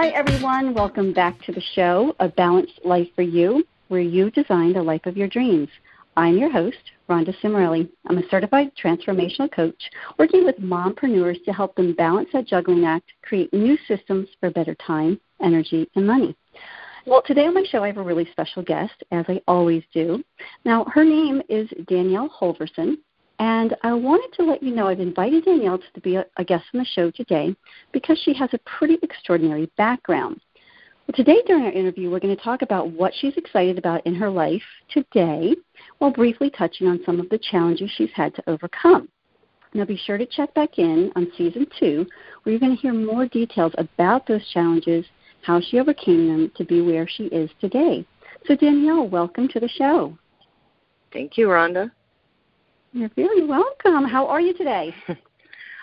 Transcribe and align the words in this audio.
Hi, 0.00 0.10
everyone. 0.10 0.74
Welcome 0.74 1.12
back 1.12 1.42
to 1.42 1.50
the 1.50 1.60
show, 1.74 2.14
A 2.20 2.28
Balanced 2.28 2.78
Life 2.84 3.08
for 3.16 3.22
You, 3.22 3.66
where 3.88 4.00
you 4.00 4.30
design 4.30 4.72
the 4.72 4.80
life 4.80 5.04
of 5.06 5.16
your 5.16 5.26
dreams. 5.26 5.68
I'm 6.16 6.38
your 6.38 6.52
host, 6.52 6.76
Rhonda 7.10 7.34
Cimarelli. 7.42 7.90
I'm 8.06 8.18
a 8.18 8.28
certified 8.28 8.70
transformational 8.80 9.50
coach 9.50 9.90
working 10.16 10.44
with 10.44 10.60
mompreneurs 10.60 11.44
to 11.44 11.52
help 11.52 11.74
them 11.74 11.94
balance 11.94 12.28
that 12.32 12.46
juggling 12.46 12.84
act, 12.84 13.06
create 13.22 13.52
new 13.52 13.76
systems 13.88 14.28
for 14.38 14.50
better 14.50 14.76
time, 14.76 15.20
energy, 15.42 15.90
and 15.96 16.06
money. 16.06 16.36
Well, 17.04 17.22
today 17.26 17.46
on 17.46 17.54
my 17.54 17.64
show, 17.68 17.82
I 17.82 17.88
have 17.88 17.96
a 17.96 18.02
really 18.02 18.28
special 18.30 18.62
guest, 18.62 19.02
as 19.10 19.24
I 19.26 19.40
always 19.48 19.82
do. 19.92 20.22
Now, 20.64 20.84
her 20.94 21.04
name 21.04 21.42
is 21.48 21.68
Danielle 21.88 22.30
Holverson, 22.40 22.98
and 23.38 23.76
I 23.82 23.92
wanted 23.92 24.34
to 24.36 24.44
let 24.44 24.62
you 24.62 24.74
know 24.74 24.88
I've 24.88 25.00
invited 25.00 25.44
Danielle 25.44 25.78
to 25.94 26.00
be 26.00 26.16
a, 26.16 26.44
guest 26.44 26.64
on 26.74 26.80
the 26.80 26.84
show 26.84 27.10
today 27.10 27.54
because 27.92 28.18
she 28.24 28.34
has 28.34 28.50
a 28.52 28.58
pretty 28.58 28.98
extraordinary 29.02 29.70
background. 29.76 30.40
Today, 31.14 31.42
during 31.46 31.64
our 31.64 31.72
interview, 31.72 32.10
we're 32.10 32.20
going 32.20 32.36
to 32.36 32.42
talk 32.42 32.62
about 32.62 32.90
what 32.90 33.14
she's 33.14 33.36
excited 33.36 33.78
about 33.78 34.04
in 34.06 34.14
her 34.14 34.28
life 34.28 34.62
today 34.90 35.54
while 35.98 36.10
briefly 36.10 36.50
touching 36.50 36.86
on 36.86 37.00
some 37.06 37.18
of 37.18 37.28
the 37.30 37.38
challenges 37.38 37.90
she's 37.96 38.10
had 38.14 38.34
to 38.34 38.50
overcome. 38.50 39.08
Now, 39.72 39.84
be 39.84 39.96
sure 39.96 40.18
to 40.18 40.26
check 40.26 40.52
back 40.54 40.78
in 40.78 41.10
on 41.16 41.32
season 41.36 41.66
two, 41.78 42.06
where 42.42 42.52
you're 42.52 42.60
going 42.60 42.74
to 42.74 42.82
hear 42.82 42.92
more 42.92 43.26
details 43.26 43.72
about 43.78 44.26
those 44.26 44.46
challenges, 44.52 45.06
how 45.42 45.60
she 45.60 45.78
overcame 45.78 46.28
them 46.28 46.52
to 46.56 46.64
be 46.64 46.82
where 46.82 47.08
she 47.08 47.24
is 47.24 47.50
today. 47.60 48.04
So, 48.46 48.56
Danielle, 48.56 49.08
welcome 49.08 49.48
to 49.48 49.60
the 49.60 49.68
show. 49.68 50.16
Thank 51.12 51.38
you, 51.38 51.48
Rhonda. 51.48 51.90
You're 52.98 53.10
very 53.14 53.46
welcome. 53.46 54.04
How 54.06 54.26
are 54.26 54.40
you 54.40 54.52
today? 54.54 54.92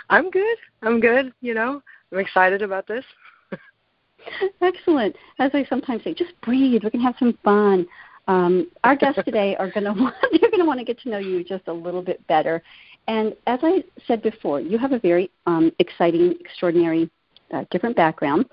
I'm 0.10 0.30
good. 0.30 0.58
I'm 0.82 1.00
good. 1.00 1.32
You 1.40 1.54
know, 1.54 1.82
I'm 2.12 2.20
excited 2.20 2.62
about 2.62 2.88
this. 2.88 3.06
Excellent. 4.62 5.16
As 5.40 5.50
I 5.54 5.64
sometimes 5.70 6.04
say, 6.04 6.14
just 6.14 6.34
breathe. 6.42 6.84
We 6.84 6.90
can 6.90 7.00
have 7.00 7.16
some 7.18 7.38
fun. 7.42 7.88
Um, 8.28 8.70
our 8.84 8.98
guests 8.98 9.22
today 9.26 9.56
are 9.56 9.72
going 9.72 9.86
to 9.86 9.94
want 9.94 10.14
they're 10.30 10.52
going 10.52 10.60
to 10.60 10.66
want 10.66 10.80
to 10.80 10.84
get 10.84 11.00
to 11.04 11.10
know 11.10 11.18
you 11.18 11.42
just 11.42 11.70
a 11.70 11.74
little 11.74 12.02
bit 12.02 12.26
better. 12.28 12.62
And 13.08 13.34
as 13.48 13.60
I 13.64 13.86
said 14.08 14.22
before, 14.22 14.60
you 14.60 14.78
have 14.78 14.92
a 14.92 15.00
very 15.00 15.32
um, 15.46 15.72
exciting, 15.80 16.34
extraordinary, 16.42 17.10
uh, 17.54 17.64
different 17.72 17.96
background. 17.96 18.46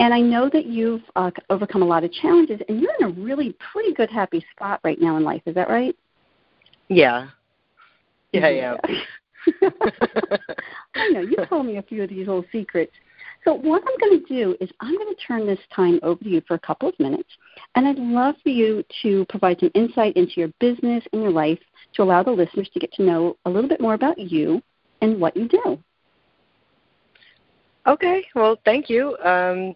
And 0.00 0.14
I 0.14 0.20
know 0.22 0.48
that 0.50 0.64
you've 0.64 1.02
uh, 1.14 1.30
overcome 1.50 1.82
a 1.82 1.86
lot 1.86 2.04
of 2.04 2.12
challenges, 2.12 2.62
and 2.70 2.80
you're 2.80 2.94
in 3.00 3.04
a 3.04 3.10
really 3.10 3.54
pretty 3.70 3.92
good, 3.92 4.08
happy 4.08 4.42
spot 4.56 4.80
right 4.82 4.98
now 4.98 5.18
in 5.18 5.24
life. 5.24 5.42
Is 5.44 5.54
that 5.56 5.68
right? 5.68 5.94
Yeah, 6.88 7.26
yeah, 8.32 8.48
yeah. 8.48 8.76
I 10.94 11.08
know. 11.10 11.20
You 11.20 11.36
told 11.48 11.66
me 11.66 11.76
a 11.76 11.82
few 11.82 12.02
of 12.02 12.10
these 12.10 12.26
little 12.26 12.44
secrets. 12.52 12.92
So 13.44 13.54
what 13.54 13.82
I'm 13.86 14.08
going 14.08 14.20
to 14.20 14.26
do 14.26 14.56
is 14.60 14.68
I'm 14.80 14.94
going 14.94 15.14
to 15.14 15.22
turn 15.26 15.46
this 15.46 15.60
time 15.74 16.00
over 16.02 16.22
to 16.22 16.28
you 16.28 16.42
for 16.46 16.54
a 16.54 16.58
couple 16.58 16.88
of 16.88 16.98
minutes, 16.98 17.28
and 17.74 17.86
I'd 17.86 17.98
love 17.98 18.34
for 18.42 18.50
you 18.50 18.84
to 19.02 19.24
provide 19.28 19.60
some 19.60 19.70
insight 19.74 20.16
into 20.16 20.32
your 20.36 20.52
business 20.60 21.04
and 21.12 21.22
your 21.22 21.30
life 21.30 21.58
to 21.94 22.02
allow 22.02 22.22
the 22.22 22.30
listeners 22.30 22.68
to 22.74 22.80
get 22.80 22.92
to 22.94 23.02
know 23.02 23.36
a 23.46 23.50
little 23.50 23.68
bit 23.68 23.80
more 23.80 23.94
about 23.94 24.18
you 24.18 24.60
and 25.00 25.20
what 25.20 25.36
you 25.36 25.48
do. 25.48 25.78
Okay. 27.86 28.26
Well, 28.34 28.58
thank 28.64 28.90
you. 28.90 29.16
Um, 29.24 29.74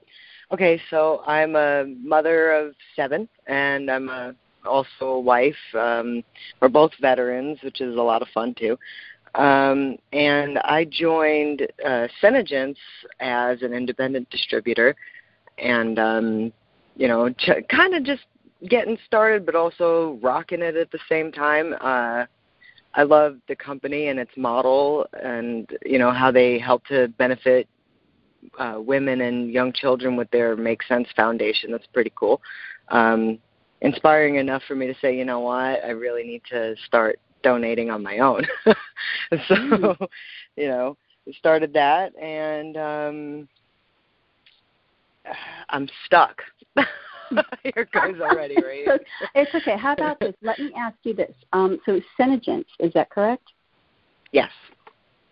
okay, 0.53 0.81
so 0.91 1.23
I'm 1.27 1.57
a 1.57 1.87
mother 2.03 2.53
of 2.53 2.75
seven, 2.95 3.29
and 3.47 3.91
I'm 3.91 4.09
a 4.11 4.35
also 4.65 5.07
a 5.07 5.21
wife. 5.21 5.57
Um, 5.75 6.23
we're 6.61 6.69
both 6.69 6.93
veterans, 7.01 7.59
which 7.63 7.81
is 7.81 7.97
a 7.97 8.03
lot 8.03 8.23
of 8.23 8.29
fun 8.29 8.55
too. 8.55 8.79
Um, 9.35 9.97
and 10.13 10.59
I 10.59 10.87
joined 10.91 11.63
uh, 11.85 12.07
SeneGence 12.23 12.77
as 13.21 13.63
an 13.63 13.73
independent 13.73 14.29
distributor, 14.31 14.95
and 15.59 15.99
um, 15.99 16.53
you 16.97 17.09
know, 17.09 17.31
ch- 17.31 17.67
kind 17.71 17.95
of 17.95 18.05
just 18.05 18.25
getting 18.69 18.99
started, 19.07 19.47
but 19.47 19.55
also 19.55 20.19
rocking 20.23 20.61
it 20.61 20.77
at 20.77 20.91
the 20.91 20.99
same 21.09 21.33
time. 21.33 21.75
Uh, 21.81 22.27
I 22.95 23.05
love 23.05 23.39
the 23.49 23.57
company 23.57 24.09
and 24.09 24.19
its 24.19 24.33
model, 24.37 25.07
and 25.23 25.69
you 25.85 25.99
know 25.99 26.11
how 26.11 26.31
they 26.31 26.59
help 26.59 26.85
to 26.87 27.09
benefit 27.17 27.67
uh, 28.59 28.75
women 28.79 29.23
and 29.23 29.51
young 29.51 29.73
children 29.73 30.17
with 30.17 30.31
their 30.31 30.57
Make 30.57 30.83
Sense 30.83 31.09
Foundation. 31.17 31.71
That's 31.71 31.87
pretty 31.87 32.13
cool. 32.15 32.43
Um, 32.89 33.39
inspiring 33.83 34.37
enough 34.37 34.63
for 34.67 34.75
me 34.75 34.87
to 34.87 34.95
say, 35.01 35.17
you 35.17 35.25
know 35.25 35.41
what, 35.41 35.85
I 35.85 35.91
really 35.91 36.25
need 36.25 36.43
to 36.51 36.75
start 36.87 37.19
donating 37.43 37.91
on 37.91 38.03
my 38.03 38.19
own. 38.19 38.43
so, 39.31 39.55
mm. 39.55 40.09
you 40.57 40.69
know, 40.69 40.97
started 41.39 41.73
that 41.73 42.17
and 42.17 42.77
um 42.77 43.49
I'm 45.69 45.89
stuck. 46.07 46.41
Here 47.63 47.89
goes 47.93 48.21
already, 48.21 48.57
right? 48.57 49.01
it's 49.35 49.55
okay. 49.55 49.77
How 49.79 49.95
about 49.95 50.21
this? 50.21 50.35
Let 50.43 50.59
me 50.59 50.71
ask 50.77 50.97
you 51.03 51.15
this. 51.15 51.35
Um, 51.55 51.79
so 51.87 51.99
SeneGence, 52.19 52.67
is 52.79 52.93
that 52.93 53.09
correct? 53.09 53.53
Yes. 54.33 54.51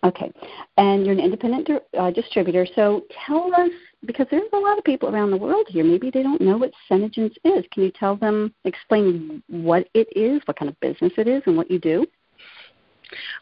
Okay. 0.03 0.31
And 0.77 1.05
you're 1.05 1.13
an 1.13 1.19
independent 1.19 1.69
uh, 1.97 2.11
distributor. 2.11 2.65
So 2.75 3.03
tell 3.25 3.53
us, 3.53 3.69
because 4.05 4.25
there's 4.31 4.49
a 4.53 4.57
lot 4.57 4.77
of 4.77 4.83
people 4.83 5.09
around 5.09 5.29
the 5.29 5.37
world 5.37 5.67
here, 5.69 5.83
maybe 5.83 6.09
they 6.09 6.23
don't 6.23 6.41
know 6.41 6.57
what 6.57 6.71
SeneGence 6.89 7.35
is. 7.43 7.65
Can 7.71 7.83
you 7.83 7.91
tell 7.91 8.15
them, 8.15 8.53
explain 8.65 9.43
what 9.47 9.87
it 9.93 10.07
is, 10.15 10.41
what 10.45 10.57
kind 10.57 10.69
of 10.69 10.79
business 10.79 11.13
it 11.17 11.27
is, 11.27 11.43
and 11.45 11.55
what 11.55 11.69
you 11.69 11.77
do? 11.77 12.05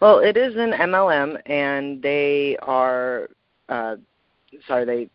Well, 0.01 0.19
it 0.19 0.35
is 0.35 0.55
an 0.55 0.71
MLM, 0.71 1.39
and 1.45 2.01
they 2.01 2.57
are, 2.61 3.29
uh, 3.69 3.95
sorry, 4.67 4.85
they 4.85 5.09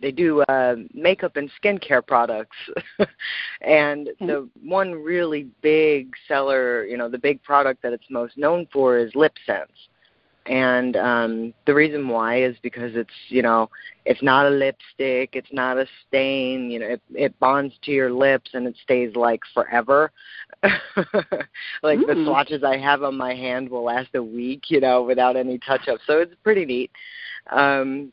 they 0.00 0.10
do 0.10 0.40
uh, 0.42 0.74
makeup 0.94 1.36
and 1.36 1.48
skincare 1.62 2.04
products, 2.04 2.56
and 3.60 4.08
okay. 4.08 4.26
the 4.26 4.48
one 4.60 4.92
really 4.92 5.48
big 5.62 6.12
seller, 6.26 6.84
you 6.86 6.96
know, 6.96 7.08
the 7.08 7.18
big 7.18 7.40
product 7.44 7.82
that 7.82 7.92
it's 7.92 8.10
most 8.10 8.36
known 8.36 8.66
for 8.72 8.98
is 8.98 9.14
Lip 9.14 9.34
Sense 9.46 9.70
and 10.46 10.96
um 10.96 11.54
the 11.66 11.74
reason 11.74 12.08
why 12.08 12.42
is 12.42 12.56
because 12.62 12.96
it's 12.96 13.12
you 13.28 13.42
know 13.42 13.70
it's 14.04 14.22
not 14.22 14.46
a 14.46 14.50
lipstick 14.50 15.30
it's 15.34 15.52
not 15.52 15.78
a 15.78 15.86
stain 16.06 16.68
you 16.68 16.80
know 16.80 16.86
it 16.86 17.02
it 17.14 17.38
bonds 17.38 17.74
to 17.82 17.92
your 17.92 18.12
lips 18.12 18.50
and 18.54 18.66
it 18.66 18.76
stays 18.82 19.14
like 19.14 19.40
forever. 19.54 20.10
Like 21.82 21.98
mm. 21.98 22.06
the 22.06 22.24
swatches 22.24 22.62
i 22.62 22.76
have 22.76 23.02
on 23.02 23.16
my 23.16 23.34
hand 23.34 23.68
will 23.68 23.84
last 23.84 24.10
a 24.14 24.22
week 24.22 24.64
you 24.68 24.80
know 24.80 25.02
without 25.02 25.36
any 25.36 25.58
touch 25.58 25.88
up 25.88 25.98
so 26.06 26.18
it's 26.18 26.34
pretty 26.42 26.64
neat. 26.64 26.90
Um 27.50 28.12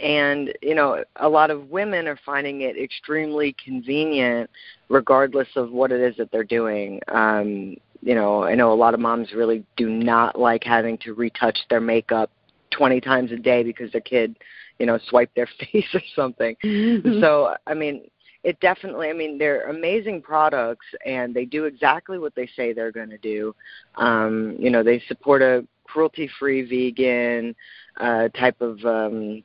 and 0.00 0.52
you 0.62 0.74
know 0.74 1.02
a 1.16 1.28
lot 1.28 1.50
of 1.50 1.70
women 1.70 2.06
are 2.06 2.18
finding 2.24 2.62
it 2.62 2.78
extremely 2.78 3.54
convenient 3.62 4.48
regardless 4.88 5.48
of 5.56 5.70
what 5.70 5.92
it 5.92 6.00
is 6.00 6.16
that 6.16 6.30
they're 6.30 6.44
doing. 6.44 7.00
Um 7.08 7.76
you 8.02 8.14
know, 8.14 8.44
I 8.44 8.54
know 8.54 8.72
a 8.72 8.74
lot 8.74 8.94
of 8.94 9.00
moms 9.00 9.32
really 9.32 9.64
do 9.76 9.88
not 9.88 10.38
like 10.38 10.64
having 10.64 10.98
to 10.98 11.14
retouch 11.14 11.58
their 11.68 11.80
makeup 11.80 12.30
20 12.70 13.00
times 13.00 13.32
a 13.32 13.36
day 13.36 13.62
because 13.62 13.90
their 13.92 14.00
kid, 14.00 14.36
you 14.78 14.86
know, 14.86 14.98
swiped 15.08 15.34
their 15.34 15.48
face 15.72 15.86
or 15.94 16.02
something. 16.14 16.56
Mm-hmm. 16.64 17.20
So, 17.20 17.54
I 17.66 17.74
mean, 17.74 18.08
it 18.44 18.60
definitely, 18.60 19.08
I 19.08 19.12
mean, 19.12 19.36
they're 19.36 19.68
amazing 19.68 20.22
products 20.22 20.86
and 21.04 21.34
they 21.34 21.44
do 21.44 21.64
exactly 21.64 22.18
what 22.18 22.34
they 22.34 22.48
say 22.56 22.72
they're 22.72 22.92
going 22.92 23.10
to 23.10 23.18
do. 23.18 23.54
Um, 23.96 24.56
you 24.58 24.70
know, 24.70 24.82
they 24.82 25.02
support 25.08 25.42
a 25.42 25.66
cruelty-free 25.84 26.62
vegan 26.68 27.54
uh, 27.98 28.28
type 28.28 28.60
of 28.60 28.84
um, 28.84 29.42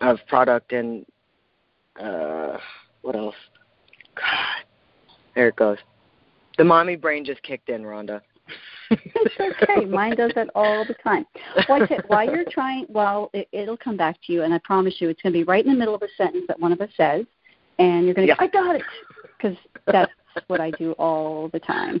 of 0.00 0.18
product 0.28 0.72
and 0.72 1.04
uh, 2.00 2.58
what 3.02 3.16
else? 3.16 3.34
God, 4.14 4.64
there 5.34 5.48
it 5.48 5.56
goes. 5.56 5.78
The 6.58 6.64
mommy 6.64 6.96
brain 6.96 7.24
just 7.24 7.42
kicked 7.42 7.70
in, 7.70 7.82
Rhonda. 7.84 8.20
it's 8.90 9.62
okay. 9.62 9.84
Mine 9.84 10.16
does 10.16 10.32
that 10.34 10.48
all 10.54 10.84
the 10.84 10.94
time. 10.94 11.24
Well, 11.68 11.86
while 12.08 12.24
you're 12.24 12.44
trying, 12.50 12.86
well, 12.88 13.30
it, 13.32 13.48
it'll 13.52 13.76
come 13.76 13.96
back 13.96 14.16
to 14.26 14.32
you, 14.32 14.42
and 14.42 14.52
I 14.52 14.58
promise 14.58 14.96
you, 14.98 15.08
it's 15.08 15.22
going 15.22 15.32
to 15.32 15.38
be 15.38 15.44
right 15.44 15.64
in 15.64 15.72
the 15.72 15.78
middle 15.78 15.94
of 15.94 16.02
a 16.02 16.08
sentence 16.16 16.44
that 16.48 16.58
one 16.58 16.72
of 16.72 16.80
us 16.80 16.90
says, 16.96 17.24
and 17.78 18.04
you're 18.04 18.14
going 18.14 18.26
to 18.26 18.32
yeah. 18.32 18.36
go, 18.36 18.44
"I 18.44 18.48
got 18.48 18.76
it," 18.76 18.82
because 19.36 19.56
that's 19.86 20.12
what 20.48 20.60
I 20.60 20.70
do 20.72 20.92
all 20.92 21.48
the 21.48 21.60
time. 21.60 22.00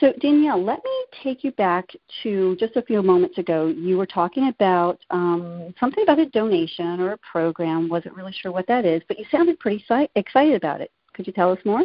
So, 0.00 0.12
Danielle, 0.20 0.62
let 0.62 0.82
me 0.84 1.04
take 1.22 1.44
you 1.44 1.52
back 1.52 1.88
to 2.22 2.56
just 2.56 2.76
a 2.76 2.82
few 2.82 3.00
moments 3.00 3.38
ago. 3.38 3.68
You 3.68 3.96
were 3.96 4.06
talking 4.06 4.48
about 4.48 4.98
um, 5.10 5.72
something 5.78 6.02
about 6.02 6.18
a 6.18 6.26
donation 6.26 7.00
or 7.00 7.12
a 7.12 7.18
program. 7.18 7.88
Wasn't 7.88 8.14
really 8.14 8.32
sure 8.32 8.50
what 8.50 8.66
that 8.66 8.84
is, 8.84 9.02
but 9.06 9.18
you 9.18 9.24
sounded 9.30 9.58
pretty 9.60 9.84
excited 10.16 10.56
about 10.56 10.80
it. 10.80 10.90
Could 11.14 11.26
you 11.26 11.32
tell 11.32 11.52
us 11.52 11.58
more? 11.64 11.84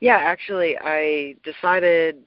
Yeah, 0.00 0.16
actually, 0.16 0.76
I 0.80 1.34
decided 1.44 2.24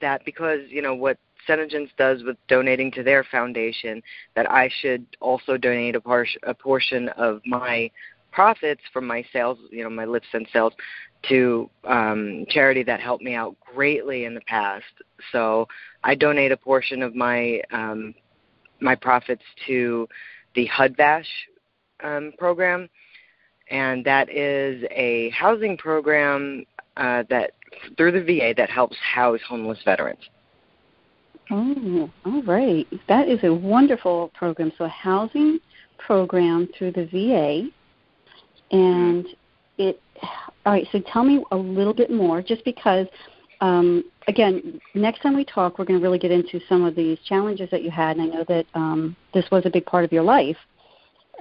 that 0.00 0.24
because 0.24 0.60
you 0.68 0.82
know 0.82 0.94
what 0.94 1.18
SeneGence 1.48 1.90
does 1.96 2.22
with 2.22 2.36
donating 2.48 2.90
to 2.92 3.02
their 3.02 3.24
foundation, 3.24 4.02
that 4.36 4.50
I 4.50 4.70
should 4.80 5.06
also 5.20 5.56
donate 5.56 5.96
a, 5.96 6.00
par- 6.00 6.26
a 6.42 6.54
portion 6.54 7.08
of 7.10 7.40
my 7.46 7.90
profits 8.32 8.82
from 8.92 9.06
my 9.06 9.24
sales, 9.32 9.58
you 9.70 9.82
know, 9.82 9.90
my 9.90 10.04
Lip 10.04 10.22
Sense 10.30 10.48
sales, 10.52 10.74
to 11.28 11.68
um, 11.84 12.44
charity 12.48 12.82
that 12.84 13.00
helped 13.00 13.24
me 13.24 13.34
out 13.34 13.56
greatly 13.74 14.24
in 14.24 14.34
the 14.34 14.40
past. 14.42 14.84
So 15.32 15.66
I 16.04 16.14
donate 16.14 16.52
a 16.52 16.56
portion 16.56 17.02
of 17.02 17.14
my 17.14 17.60
um, 17.72 18.14
my 18.80 18.94
profits 18.94 19.42
to 19.66 20.06
the 20.54 20.66
HUD-VASH 20.66 21.28
um, 22.04 22.32
program, 22.38 22.88
and 23.70 24.04
that 24.04 24.30
is 24.30 24.84
a 24.90 25.30
housing 25.30 25.76
program 25.76 26.64
uh, 26.98 27.22
that 27.30 27.52
through 27.96 28.12
the 28.12 28.22
VA 28.22 28.52
that 28.56 28.68
helps 28.68 28.96
house 28.98 29.40
homeless 29.48 29.78
veterans. 29.84 30.20
Oh, 31.50 32.10
all 32.26 32.42
right. 32.42 32.86
That 33.08 33.28
is 33.28 33.38
a 33.42 33.52
wonderful 33.52 34.30
program. 34.34 34.72
So, 34.76 34.84
a 34.84 34.88
housing 34.88 35.60
program 35.98 36.68
through 36.76 36.92
the 36.92 37.06
VA, 37.06 37.68
and 38.76 39.26
it. 39.78 40.00
All 40.66 40.72
right. 40.72 40.86
So, 40.92 41.00
tell 41.00 41.24
me 41.24 41.42
a 41.50 41.56
little 41.56 41.94
bit 41.94 42.10
more, 42.10 42.42
just 42.42 42.64
because. 42.64 43.06
Um, 43.60 44.04
again, 44.28 44.80
next 44.94 45.20
time 45.20 45.34
we 45.34 45.44
talk, 45.44 45.80
we're 45.80 45.84
going 45.84 45.98
to 45.98 46.02
really 46.02 46.20
get 46.20 46.30
into 46.30 46.60
some 46.68 46.84
of 46.84 46.94
these 46.94 47.18
challenges 47.26 47.68
that 47.72 47.82
you 47.82 47.90
had, 47.90 48.16
and 48.16 48.30
I 48.30 48.36
know 48.36 48.44
that 48.46 48.66
um, 48.74 49.16
this 49.34 49.44
was 49.50 49.66
a 49.66 49.70
big 49.70 49.84
part 49.84 50.04
of 50.04 50.12
your 50.12 50.22
life. 50.22 50.56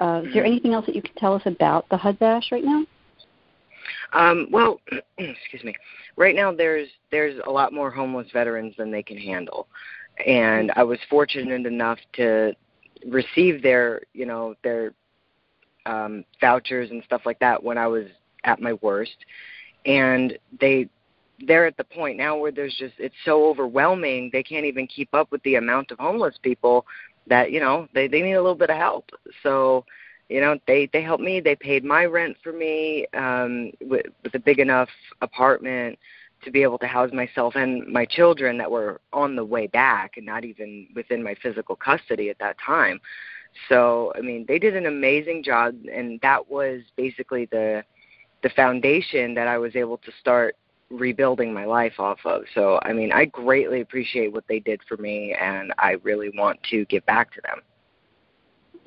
Uh, 0.02 0.24
is 0.26 0.34
there 0.34 0.42
mm-hmm. 0.42 0.52
anything 0.52 0.74
else 0.74 0.88
that 0.88 0.96
you 0.96 1.04
can 1.04 1.14
tell 1.14 1.36
us 1.36 1.44
about 1.46 1.88
the 1.90 1.98
HUD 1.98 2.18
VASH 2.18 2.52
right 2.52 2.64
now? 2.64 2.86
Um, 4.14 4.48
well, 4.52 4.80
excuse 5.18 5.64
me. 5.64 5.76
Right 6.16 6.36
now, 6.36 6.52
there's 6.52 6.90
there's 7.12 7.40
a 7.46 7.52
lot 7.52 7.74
more 7.74 7.92
homeless 7.92 8.28
veterans 8.32 8.76
than 8.78 8.92
they 8.92 9.04
can 9.04 9.18
handle, 9.18 9.68
and 10.26 10.72
I 10.76 10.84
was 10.84 11.00
fortunate 11.10 11.66
enough 11.66 12.00
to 12.14 12.54
receive 13.08 13.62
their 13.62 14.02
you 14.14 14.26
know 14.26 14.56
their 14.64 14.94
um, 15.86 16.26
vouchers 16.42 16.92
and 16.92 17.04
stuff 17.04 17.22
like 17.26 17.40
that 17.40 17.64
when 17.64 17.78
I 17.78 17.88
was 17.88 18.08
at 18.44 18.62
my 18.62 18.74
worst, 18.74 19.18
and 19.86 20.38
they 20.60 20.90
they're 21.46 21.68
at 21.68 21.78
the 21.78 21.84
point 21.84 22.18
now 22.18 22.36
where 22.36 22.52
there's 22.52 22.76
just 22.80 22.96
it's 22.98 23.16
so 23.24 23.48
overwhelming 23.48 24.30
they 24.34 24.42
can't 24.42 24.66
even 24.66 24.88
keep 24.88 25.14
up 25.14 25.32
with 25.32 25.42
the 25.44 25.56
amount 25.56 25.92
of 25.92 26.00
homeless 26.00 26.36
people 26.42 26.86
that 27.28 27.52
you 27.52 27.60
know 27.60 27.88
they 27.94 28.08
they 28.08 28.22
need 28.22 28.34
a 28.34 28.42
little 28.42 28.56
bit 28.56 28.70
of 28.70 28.78
help. 28.78 29.10
So 29.44 29.86
you 30.30 30.42
know 30.42 30.58
they 30.68 30.90
they 30.94 31.02
helped 31.02 31.24
me 31.24 31.40
they 31.40 31.56
paid 31.56 31.84
my 31.84 32.06
rent 32.06 32.36
for 32.44 32.52
me 32.52 33.06
um 33.14 33.72
with 33.82 34.06
with 34.24 34.34
a 34.36 34.40
big 34.40 34.60
enough 34.60 34.90
apartment 35.22 35.98
to 36.44 36.52
be 36.52 36.62
able 36.62 36.78
to 36.78 36.88
house 36.88 37.12
myself 37.14 37.56
and 37.56 37.88
my 37.88 38.06
children 38.06 38.58
that 38.58 38.70
were 38.70 39.02
on 39.12 39.36
the 39.36 39.44
way 39.44 39.68
back 39.68 40.18
and 40.18 40.26
not 40.26 40.46
even 40.46 40.88
within 40.96 41.24
my 41.24 41.36
physical 41.42 41.76
custody 41.76 42.30
at 42.30 42.38
that 42.40 42.56
time. 42.64 43.00
So 43.70 44.12
i 44.16 44.22
mean 44.22 44.46
they 44.48 44.60
did 44.60 44.76
an 44.76 44.86
amazing 44.86 45.44
job 45.44 45.76
and 45.92 46.20
that 46.22 46.50
was 46.50 46.82
basically 46.96 47.46
the 47.46 47.84
the 48.44 48.50
foundation 48.50 49.34
that 49.34 49.48
i 49.48 49.58
was 49.58 49.76
able 49.76 49.98
to 49.98 50.12
start 50.20 50.56
rebuilding 50.90 51.54
my 51.54 51.66
life 51.66 52.00
off 52.00 52.20
of. 52.26 52.44
So 52.54 52.80
i 52.84 52.94
mean 52.94 53.12
i 53.12 53.26
greatly 53.26 53.82
appreciate 53.82 54.32
what 54.32 54.48
they 54.48 54.60
did 54.60 54.82
for 54.88 54.98
me 54.98 55.34
and 55.34 55.74
i 55.80 55.92
really 56.04 56.30
want 56.38 56.62
to 56.70 56.86
give 56.86 57.06
back 57.06 57.34
to 57.34 57.42
them 57.42 57.62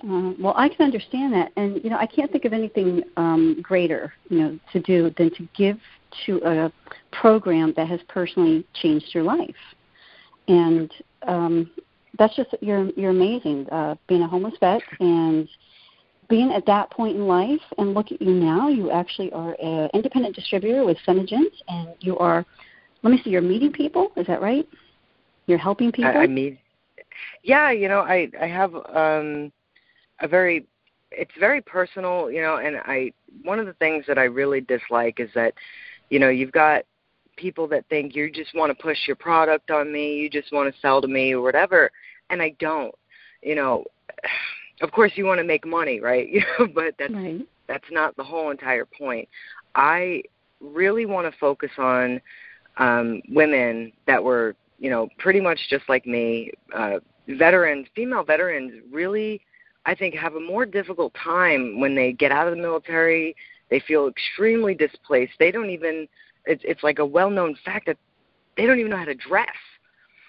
uh, 0.02 0.32
well, 0.38 0.54
I 0.56 0.68
can 0.68 0.84
understand 0.84 1.32
that, 1.34 1.52
and 1.56 1.82
you 1.84 1.90
know, 1.90 1.98
I 1.98 2.06
can't 2.06 2.30
think 2.32 2.44
of 2.44 2.52
anything 2.52 3.02
um, 3.16 3.60
greater, 3.62 4.12
you 4.28 4.38
know, 4.38 4.58
to 4.72 4.80
do 4.80 5.12
than 5.18 5.30
to 5.34 5.48
give 5.56 5.78
to 6.26 6.40
a 6.44 6.72
program 7.12 7.74
that 7.76 7.86
has 7.88 8.00
personally 8.08 8.66
changed 8.74 9.06
your 9.12 9.24
life, 9.24 9.54
and 10.48 10.90
um, 11.26 11.70
that's 12.18 12.34
just 12.34 12.54
you're 12.60 12.90
you're 12.96 13.10
amazing. 13.10 13.68
Uh, 13.70 13.94
being 14.08 14.22
a 14.22 14.28
homeless 14.28 14.54
vet 14.58 14.80
and 15.00 15.48
being 16.28 16.50
at 16.52 16.64
that 16.66 16.90
point 16.90 17.16
in 17.16 17.26
life, 17.26 17.60
and 17.76 17.92
look 17.92 18.10
at 18.10 18.22
you 18.22 18.32
now. 18.32 18.68
You 18.68 18.90
actually 18.90 19.30
are 19.32 19.54
an 19.62 19.90
independent 19.92 20.34
distributor 20.34 20.84
with 20.84 20.96
SeneGence, 21.06 21.60
and 21.68 21.90
you 22.00 22.16
are. 22.18 22.46
Let 23.02 23.10
me 23.10 23.20
see. 23.22 23.30
You're 23.30 23.42
meeting 23.42 23.72
people. 23.72 24.12
Is 24.16 24.26
that 24.28 24.40
right? 24.40 24.66
You're 25.46 25.58
helping 25.58 25.92
people. 25.92 26.10
I, 26.10 26.24
I 26.24 26.26
mean, 26.26 26.58
yeah. 27.42 27.70
You 27.70 27.88
know, 27.88 28.00
I 28.00 28.30
I 28.40 28.46
have. 28.46 28.74
um 28.74 29.52
a 30.20 30.28
very 30.28 30.66
it's 31.12 31.32
very 31.38 31.60
personal, 31.60 32.30
you 32.30 32.40
know, 32.40 32.58
and 32.58 32.76
I 32.76 33.12
one 33.42 33.58
of 33.58 33.66
the 33.66 33.72
things 33.74 34.04
that 34.06 34.18
I 34.18 34.24
really 34.24 34.60
dislike 34.60 35.18
is 35.18 35.30
that, 35.34 35.54
you 36.08 36.18
know, 36.18 36.28
you've 36.28 36.52
got 36.52 36.84
people 37.36 37.66
that 37.68 37.84
think 37.88 38.14
you 38.14 38.30
just 38.30 38.54
want 38.54 38.76
to 38.76 38.82
push 38.82 38.98
your 39.06 39.16
product 39.16 39.70
on 39.70 39.92
me, 39.92 40.16
you 40.16 40.30
just 40.30 40.52
want 40.52 40.72
to 40.72 40.80
sell 40.80 41.00
to 41.00 41.08
me 41.08 41.32
or 41.32 41.40
whatever, 41.40 41.90
and 42.30 42.40
I 42.40 42.54
don't. 42.60 42.94
You 43.42 43.56
know, 43.56 43.84
of 44.82 44.92
course 44.92 45.12
you 45.16 45.24
want 45.24 45.38
to 45.38 45.44
make 45.44 45.66
money, 45.66 46.00
right? 46.00 46.28
You 46.28 46.42
know, 46.58 46.68
but 46.72 46.94
that's 46.98 47.12
right. 47.12 47.46
that's 47.66 47.90
not 47.90 48.16
the 48.16 48.24
whole 48.24 48.50
entire 48.50 48.84
point. 48.84 49.28
I 49.74 50.22
really 50.60 51.06
want 51.06 51.32
to 51.32 51.38
focus 51.38 51.70
on 51.78 52.20
um 52.76 53.20
women 53.30 53.92
that 54.06 54.22
were, 54.22 54.54
you 54.78 54.90
know, 54.90 55.08
pretty 55.18 55.40
much 55.40 55.58
just 55.68 55.88
like 55.88 56.06
me, 56.06 56.52
uh 56.72 57.00
veterans, 57.26 57.88
female 57.96 58.22
veterans 58.22 58.72
really 58.92 59.40
I 59.86 59.94
think, 59.94 60.14
have 60.14 60.34
a 60.34 60.40
more 60.40 60.66
difficult 60.66 61.14
time 61.14 61.80
when 61.80 61.94
they 61.94 62.12
get 62.12 62.32
out 62.32 62.46
of 62.46 62.54
the 62.54 62.60
military. 62.60 63.34
They 63.70 63.80
feel 63.80 64.08
extremely 64.08 64.74
displaced. 64.74 65.32
They 65.38 65.50
don't 65.50 65.70
even. 65.70 66.06
It's 66.46 66.62
it's 66.64 66.82
like 66.82 66.98
a 66.98 67.06
well-known 67.06 67.56
fact 67.64 67.86
that 67.86 67.98
they 68.56 68.66
don't 68.66 68.78
even 68.78 68.90
know 68.90 68.96
how 68.98 69.04
to 69.04 69.14
dress. 69.14 69.48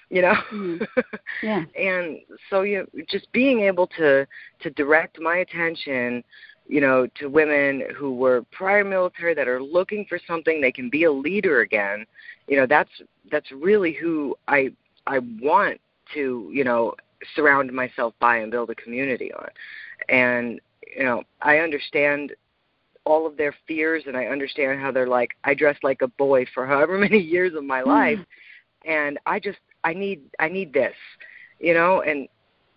You 0.09 0.24
know. 0.24 0.36
Mm-hmm. 0.51 0.83
Yeah. 1.44 1.63
and 1.75 2.19
so 2.50 2.62
you 2.62 2.80
know, 2.80 3.03
just 3.09 3.31
being 3.31 3.62
able 3.62 3.88
to 3.98 4.27
to 4.62 4.69
direct 4.71 5.19
my 5.19 5.38
attention 5.38 6.24
you 6.71 6.80
know, 6.80 7.06
to 7.15 7.27
women 7.27 7.83
who 7.97 8.15
were 8.15 8.44
prior 8.51 8.86
military 8.86 9.33
that 9.33 9.47
are 9.47 9.62
looking 9.62 10.06
for 10.06 10.18
something 10.25 10.62
they 10.62 10.71
can 10.71 10.89
be 10.89 11.04
a 11.04 11.12
leader 11.12 11.59
again. 11.62 12.06
You 12.47 12.57
know, 12.57 12.65
that's 12.65 12.89
that's 13.30 13.51
really 13.51 13.92
who 13.92 14.36
I 14.47 14.71
I 15.06 15.19
want 15.42 15.81
to, 16.13 16.50
you 16.51 16.63
know, 16.63 16.95
surround 17.35 17.71
myself 17.71 18.13
by 18.19 18.38
and 18.38 18.51
build 18.51 18.69
a 18.69 18.75
community 18.75 19.31
on. 19.33 19.47
And 20.09 20.59
you 20.95 21.03
know, 21.03 21.23
I 21.41 21.59
understand 21.59 22.33
all 23.06 23.25
of 23.25 23.38
their 23.38 23.56
fears 23.68 24.03
and 24.06 24.15
I 24.15 24.25
understand 24.25 24.79
how 24.79 24.91
they're 24.91 25.07
like 25.07 25.31
I 25.44 25.53
dressed 25.53 25.83
like 25.83 26.01
a 26.01 26.07
boy 26.07 26.45
for 26.53 26.65
however 26.65 26.97
many 26.97 27.19
years 27.19 27.53
of 27.56 27.63
my 27.63 27.81
life 27.81 28.19
mm. 28.19 28.25
and 28.85 29.19
I 29.25 29.39
just 29.39 29.59
I 29.83 29.94
need 29.94 30.21
I 30.39 30.47
need 30.50 30.73
this. 30.73 30.95
You 31.59 31.73
know, 31.73 32.01
and 32.01 32.27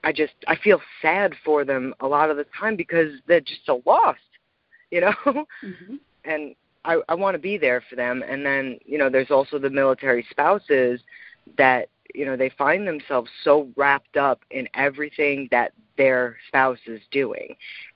I 0.02 0.12
just 0.12 0.34
I 0.46 0.56
feel 0.56 0.80
sad 1.00 1.34
for 1.44 1.64
them 1.64 1.94
a 2.00 2.06
lot 2.06 2.30
of 2.30 2.36
the 2.36 2.46
time 2.58 2.76
because 2.76 3.12
they're 3.26 3.40
just 3.40 3.64
so 3.66 3.82
lost. 3.86 4.20
You 4.90 5.02
know? 5.02 5.14
Mm-hmm. 5.64 5.96
And 6.26 6.54
I 6.86 7.00
I 7.08 7.14
want 7.14 7.34
to 7.34 7.38
be 7.38 7.58
there 7.58 7.82
for 7.88 7.96
them 7.96 8.22
and 8.26 8.44
then, 8.46 8.78
you 8.86 8.96
know, 8.98 9.10
there's 9.10 9.30
also 9.30 9.58
the 9.58 9.70
military 9.70 10.26
spouses 10.30 11.00
that 11.58 11.88
you 12.14 12.24
know 12.24 12.36
they 12.36 12.50
find 12.50 12.86
themselves 12.86 13.30
so 13.42 13.68
wrapped 13.76 14.16
up 14.16 14.40
in 14.50 14.68
everything 14.74 15.48
that 15.50 15.72
their 15.96 16.36
spouse 16.48 16.78
is 16.86 17.00
doing 17.10 17.54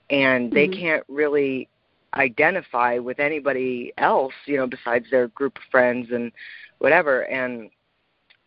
and 0.09 0.51
they 0.51 0.67
mm-hmm. 0.67 0.79
can't 0.79 1.03
really 1.07 1.67
identify 2.15 2.97
with 2.97 3.19
anybody 3.19 3.93
else 3.97 4.33
you 4.45 4.57
know 4.57 4.67
besides 4.67 5.05
their 5.11 5.27
group 5.29 5.57
of 5.57 5.63
friends 5.69 6.07
and 6.11 6.31
whatever 6.79 7.21
and 7.23 7.69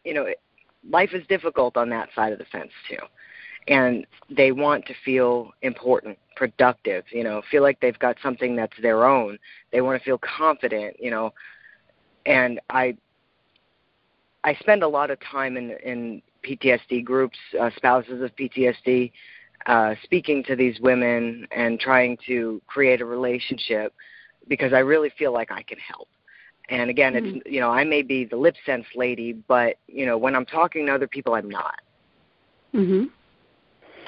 you 0.04 0.14
know 0.14 0.26
life 0.88 1.10
is 1.12 1.26
difficult 1.26 1.76
on 1.76 1.88
that 1.90 2.08
side 2.14 2.32
of 2.32 2.38
the 2.38 2.44
fence 2.46 2.72
too. 2.88 2.96
And 3.68 4.06
they 4.28 4.50
want 4.50 4.86
to 4.86 4.94
feel 5.04 5.52
important 5.62 6.18
productive 6.34 7.04
you 7.12 7.22
know 7.22 7.42
feel 7.50 7.62
like 7.62 7.78
they've 7.80 7.98
got 7.98 8.16
something 8.22 8.56
that's 8.56 8.76
their 8.80 9.04
own. 9.04 9.38
They 9.70 9.80
want 9.80 10.00
to 10.00 10.04
feel 10.04 10.18
confident 10.18 10.96
you 10.98 11.10
know. 11.10 11.32
And 12.26 12.60
i 12.70 12.96
I 14.44 14.54
spend 14.54 14.82
a 14.82 14.88
lot 14.88 15.10
of 15.10 15.18
time 15.20 15.56
in 15.56 15.70
in 15.84 16.22
PTSD 16.44 17.04
groups, 17.04 17.38
uh, 17.60 17.70
spouses 17.76 18.20
of 18.22 18.34
PTSD, 18.36 19.12
uh, 19.66 19.94
speaking 20.02 20.42
to 20.44 20.56
these 20.56 20.78
women 20.80 21.46
and 21.52 21.78
trying 21.78 22.18
to 22.26 22.60
create 22.66 23.00
a 23.00 23.04
relationship 23.04 23.94
because 24.48 24.72
I 24.72 24.80
really 24.80 25.10
feel 25.16 25.32
like 25.32 25.52
I 25.52 25.62
can 25.62 25.78
help. 25.78 26.08
And 26.68 26.90
again, 26.90 27.14
mm-hmm. 27.14 27.36
it's 27.36 27.46
you 27.46 27.60
know 27.60 27.70
I 27.70 27.84
may 27.84 28.02
be 28.02 28.24
the 28.24 28.36
lip 28.36 28.56
sense 28.66 28.86
lady, 28.94 29.32
but 29.32 29.76
you 29.86 30.06
know 30.06 30.18
when 30.18 30.34
I'm 30.34 30.46
talking 30.46 30.86
to 30.86 30.94
other 30.94 31.08
people, 31.08 31.34
I'm 31.34 31.48
not. 31.48 31.80
Mhm. 32.74 33.10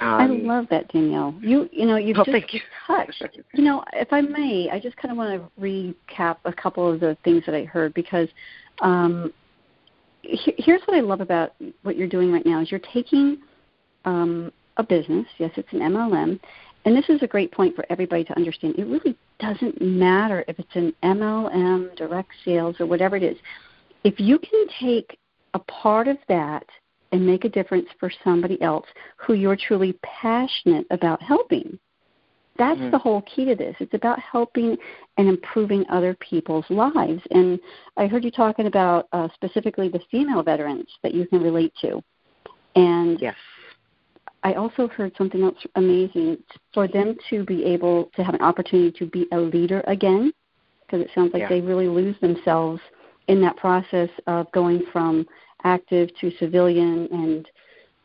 Um, 0.01 0.21
I 0.21 0.27
love 0.27 0.67
that, 0.71 0.89
Danielle. 0.93 1.35
You 1.41 1.69
you 1.73 1.87
know 1.87 1.97
you've 1.97 2.19
oh, 2.19 2.25
just 2.25 2.53
you. 2.53 2.61
touched. 2.87 3.23
You 3.53 3.65
know, 3.65 3.85
if 3.93 4.13
I 4.13 4.21
may, 4.21 4.69
I 4.73 4.81
just 4.81 4.97
kind 4.97 5.13
of 5.13 5.19
want 5.19 5.41
to 5.41 5.61
recap 5.61 6.39
a 6.45 6.53
couple 6.53 6.91
of 6.91 7.01
the 7.01 7.17
things 7.23 7.45
that 7.47 7.55
I 7.55 7.65
heard 7.65 7.95
because 7.95 8.29
um, 8.81 9.33
here's 10.59 10.83
what 10.83 10.97
I 10.97 11.01
love 11.01 11.21
about 11.21 11.55
what 11.83 11.97
you're 11.97 12.09
doing 12.09 12.33
right 12.33 12.45
now 12.45 12.61
is 12.61 12.71
you're 12.71 12.81
taking 12.93 13.39
um, 14.05 14.53
a 14.77 14.83
business. 14.83 15.27
Yes, 15.39 15.51
it's 15.57 15.73
an 15.73 15.81
MLM, 15.81 16.39
and 16.85 16.97
this 16.97 17.09
is 17.09 17.23
a 17.23 17.27
great 17.27 17.53
point 17.53 17.75
for 17.75 17.85
everybody 17.91 18.25
to 18.25 18.37
understand. 18.37 18.77
It 18.79 18.87
really 18.87 19.17
doesn't 19.39 19.81
matter 19.81 20.45
if 20.49 20.59
it's 20.59 20.75
an 20.75 20.95
MLM, 21.03 21.97
direct 21.97 22.31
sales, 22.45 22.77
or 22.81 22.87
whatever 22.87 23.17
it 23.17 23.23
is. 23.23 23.37
If 24.05 24.21
you 24.21 24.39
can 24.39 24.67
take 24.81 25.19
a 25.55 25.59
part 25.61 26.09
of 26.09 26.19
that 26.29 26.65
and 27.13 27.27
make 27.27 27.45
a 27.45 27.49
difference 27.49 27.87
for 27.99 28.11
somebody 28.23 28.61
else 28.61 28.87
who 29.17 29.35
you're 29.35 29.57
truly 29.57 29.99
passionate 30.03 30.87
about 30.91 31.23
helping, 31.23 31.79
that's 32.57 32.79
mm-hmm. 32.79 32.91
the 32.91 32.99
whole 32.99 33.23
key 33.23 33.45
to 33.47 33.55
this. 33.55 33.75
It's 33.81 33.95
about 33.95 34.19
helping 34.21 34.77
and 35.17 35.29
improving 35.29 35.85
other 35.91 36.17
people's 36.21 36.65
lives. 36.71 37.21
And 37.31 37.59
I 37.97 38.07
heard 38.07 38.25
you 38.25 38.31
talking 38.31 38.67
about 38.67 39.09
uh, 39.13 39.29
specifically 39.35 39.89
the 39.89 40.01
female 40.11 40.43
veterans 40.43 40.87
that 41.03 41.15
you 41.15 41.27
can 41.27 41.43
relate 41.43 41.73
to. 41.81 42.03
And 42.77 43.21
yes. 43.21 43.35
I 44.43 44.55
also 44.55 44.89
heard 44.89 45.13
something 45.17 45.43
else 45.43 45.57
amazing 45.77 46.39
for 46.73 46.87
them 46.87 47.17
to 47.31 47.45
be 47.45 47.65
able 47.65 48.11
to 48.15 48.23
have 48.23 48.35
an 48.35 48.43
opportunity 48.43 48.93
to 48.99 49.07
be 49.07 49.27
a 49.33 49.39
leader 49.39 49.83
again, 49.87 50.33
because 50.83 51.01
it 51.01 51.11
sounds 51.15 51.33
like 51.33 51.41
yeah. 51.41 51.49
they 51.49 51.61
really 51.61 51.89
lose 51.89 52.15
themselves 52.21 52.81
in 53.29 53.41
that 53.41 53.57
process 53.57 54.11
of 54.27 54.51
going 54.53 54.83
from 54.93 55.27
active 55.65 56.11
to 56.21 56.31
civilian 56.39 57.09
and 57.11 57.49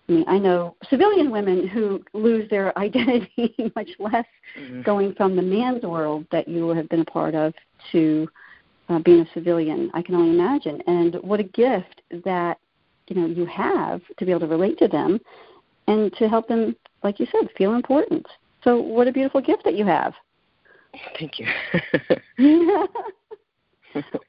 I 0.10 0.12
mean, 0.12 0.25
I 0.28 0.39
know 0.39 0.75
civilian 0.89 1.30
women 1.30 1.68
who 1.68 2.04
lose 2.13 2.50
their 2.50 2.78
identity 2.86 3.72
much 3.75 3.89
less 4.00 4.25
mm-hmm. 4.60 4.82
going 4.82 5.13
from 5.13 5.36
the 5.36 5.42
man's 5.42 5.84
world 5.84 6.25
that 6.32 6.48
you 6.48 6.70
have 6.70 6.89
been 6.89 7.01
a 7.01 7.06
part 7.06 7.36
of 7.36 7.54
to 7.92 8.28
uh, 8.89 9.00
being 9.00 9.22
a 9.22 9.34
civilian. 9.34 9.92
I 9.94 10.01
can 10.01 10.16
only 10.16 10.32
imagine. 10.32 10.82
And 10.88 11.16
what 11.16 11.39
a 11.39 11.44
gift 11.44 12.01
that 12.25 12.58
you 13.08 13.16
know 13.16 13.28
you 13.28 13.46
have 13.46 14.01
to 14.18 14.25
be 14.25 14.32
able 14.32 14.42
to 14.42 14.48
relate 14.48 14.78
to 14.80 14.88
them 14.88 15.20
and 15.88 16.13
to 16.18 16.28
help 16.28 16.48
them, 16.48 16.75
like 17.04 17.20
you 17.20 17.28
said, 17.32 17.50
feel 17.58 17.74
important. 17.74 18.25
So, 18.63 18.80
what 18.80 19.08
a 19.08 19.12
beautiful 19.12 19.42
gift 19.42 19.63
that 19.63 19.75
you 19.75 19.86
have. 19.86 20.13
Thank 21.18 21.39
you. 21.39 21.48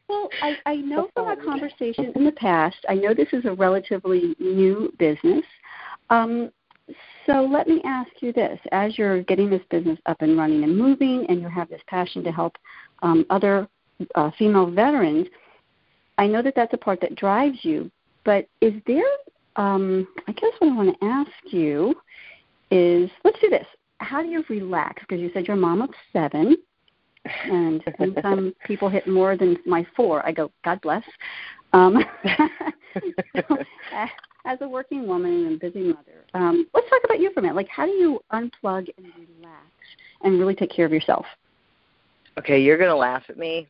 well, 0.08 0.28
I, 0.42 0.56
I 0.66 0.76
know 0.76 1.08
from 1.14 1.26
our 1.26 1.36
conversation 1.36 2.12
in 2.14 2.24
the 2.24 2.32
past, 2.32 2.76
I 2.88 2.94
know 2.94 3.14
this 3.14 3.28
is 3.32 3.44
a 3.44 3.52
relatively 3.52 4.34
new 4.38 4.92
business. 4.98 5.44
Um, 6.10 6.50
so 7.26 7.48
let 7.50 7.68
me 7.68 7.80
ask 7.84 8.10
you 8.20 8.32
this: 8.32 8.58
as 8.72 8.98
you're 8.98 9.22
getting 9.22 9.50
this 9.50 9.62
business 9.70 9.98
up 10.06 10.20
and 10.20 10.36
running 10.36 10.64
and 10.64 10.76
moving, 10.76 11.26
and 11.28 11.40
you 11.40 11.48
have 11.48 11.68
this 11.68 11.82
passion 11.86 12.22
to 12.24 12.32
help 12.32 12.56
um, 13.02 13.24
other 13.30 13.68
uh, 14.14 14.30
female 14.38 14.70
veterans, 14.70 15.26
I 16.18 16.26
know 16.26 16.42
that 16.42 16.54
that's 16.54 16.74
a 16.74 16.78
part 16.78 17.00
that 17.00 17.14
drives 17.16 17.58
you. 17.62 17.90
But 18.24 18.46
is 18.60 18.74
there? 18.86 19.04
Um, 19.56 20.06
I 20.28 20.32
guess 20.32 20.52
what 20.58 20.70
I 20.70 20.76
want 20.76 20.98
to 21.00 21.06
ask 21.06 21.30
you 21.52 21.94
is: 22.70 23.10
let's 23.24 23.40
do 23.40 23.48
this. 23.48 23.66
How 23.98 24.22
do 24.22 24.28
you 24.28 24.44
relax? 24.48 25.02
Because 25.02 25.20
you 25.20 25.30
said 25.32 25.46
you're 25.46 25.56
a 25.56 25.60
mom 25.60 25.82
of 25.82 25.90
seven 26.12 26.56
and 27.44 27.82
anytime 28.00 28.54
people 28.64 28.88
hit 28.88 29.06
more 29.06 29.36
than 29.36 29.56
my 29.66 29.86
four, 29.96 30.24
I 30.26 30.32
go, 30.32 30.50
God 30.64 30.80
bless. 30.80 31.04
Um, 31.72 32.04
so, 33.36 33.42
a 34.60 34.68
working 34.68 35.06
woman 35.06 35.46
and 35.46 35.56
a 35.56 35.58
busy 35.58 35.88
mother, 35.88 36.24
um, 36.34 36.66
let's 36.74 36.88
talk 36.88 37.00
about 37.04 37.20
you 37.20 37.32
for 37.32 37.40
a 37.40 37.42
minute. 37.42 37.56
Like, 37.56 37.68
how 37.68 37.86
do 37.86 37.92
you 37.92 38.20
unplug 38.32 38.88
and 38.96 39.06
relax 39.06 39.66
and 40.22 40.38
really 40.38 40.54
take 40.54 40.70
care 40.70 40.86
of 40.86 40.92
yourself? 40.92 41.26
Okay, 42.38 42.60
you're 42.60 42.78
gonna 42.78 42.96
laugh 42.96 43.24
at 43.28 43.36
me. 43.36 43.68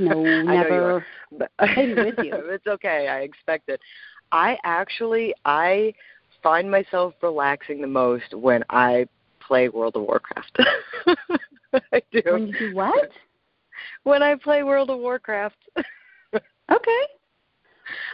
No, 0.00 0.22
never. 0.42 1.04
But 1.32 1.50
Maybe 1.76 1.94
with 1.94 2.14
you. 2.18 2.32
it's 2.50 2.66
okay. 2.66 3.08
I 3.08 3.20
expect 3.20 3.68
it. 3.68 3.80
I 4.32 4.56
actually 4.64 5.34
I 5.44 5.94
find 6.42 6.70
myself 6.70 7.14
relaxing 7.22 7.80
the 7.80 7.86
most 7.86 8.34
when 8.34 8.62
I 8.70 9.06
play 9.40 9.68
World 9.68 9.96
of 9.96 10.02
Warcraft. 10.02 10.58
I 11.92 12.02
do. 12.12 12.22
When 12.24 12.48
you 12.48 12.58
do 12.58 12.74
what? 12.74 13.10
When 14.04 14.22
I 14.22 14.36
play 14.36 14.62
World 14.62 14.90
of 14.90 14.98
Warcraft. 14.98 15.56
okay. 15.76 17.02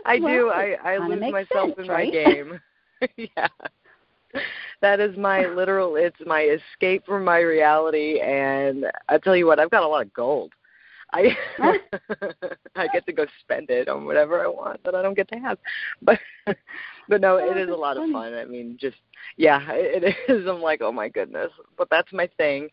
I 0.04 0.18
well, 0.18 0.34
do. 0.34 0.50
I 0.50 0.76
I 0.84 0.98
lose 0.98 1.20
myself 1.20 1.68
sense, 1.68 1.78
in 1.78 1.88
right? 1.88 2.06
my 2.06 2.10
game. 2.10 2.60
yeah. 3.16 3.48
That 4.80 5.00
is 5.00 5.16
my 5.16 5.46
literal 5.46 5.96
it's 5.96 6.16
my 6.24 6.42
escape 6.42 7.04
from 7.04 7.24
my 7.24 7.40
reality 7.40 8.20
and 8.20 8.86
I 9.08 9.18
tell 9.18 9.36
you 9.36 9.46
what, 9.46 9.58
I've 9.58 9.70
got 9.70 9.82
a 9.82 9.88
lot 9.88 10.02
of 10.02 10.12
gold. 10.12 10.52
I 11.12 11.36
I 12.76 12.86
get 12.92 13.04
to 13.06 13.12
go 13.12 13.26
spend 13.40 13.70
it 13.70 13.88
on 13.88 14.04
whatever 14.04 14.42
I 14.44 14.46
want 14.46 14.82
that 14.84 14.94
I 14.94 15.02
don't 15.02 15.16
get 15.16 15.28
to 15.32 15.38
have. 15.38 15.58
But 16.02 16.20
but 17.08 17.20
no, 17.20 17.36
it 17.38 17.56
is 17.56 17.68
a 17.68 17.74
lot 17.74 17.96
of 17.96 18.08
fun. 18.10 18.34
I 18.34 18.44
mean, 18.44 18.76
just 18.80 18.98
yeah, 19.36 19.60
it 19.70 20.16
is. 20.28 20.46
I'm 20.46 20.62
like, 20.62 20.80
oh 20.82 20.92
my 20.92 21.08
goodness. 21.08 21.50
But 21.76 21.88
that's 21.90 22.12
my 22.12 22.28
thing. 22.36 22.68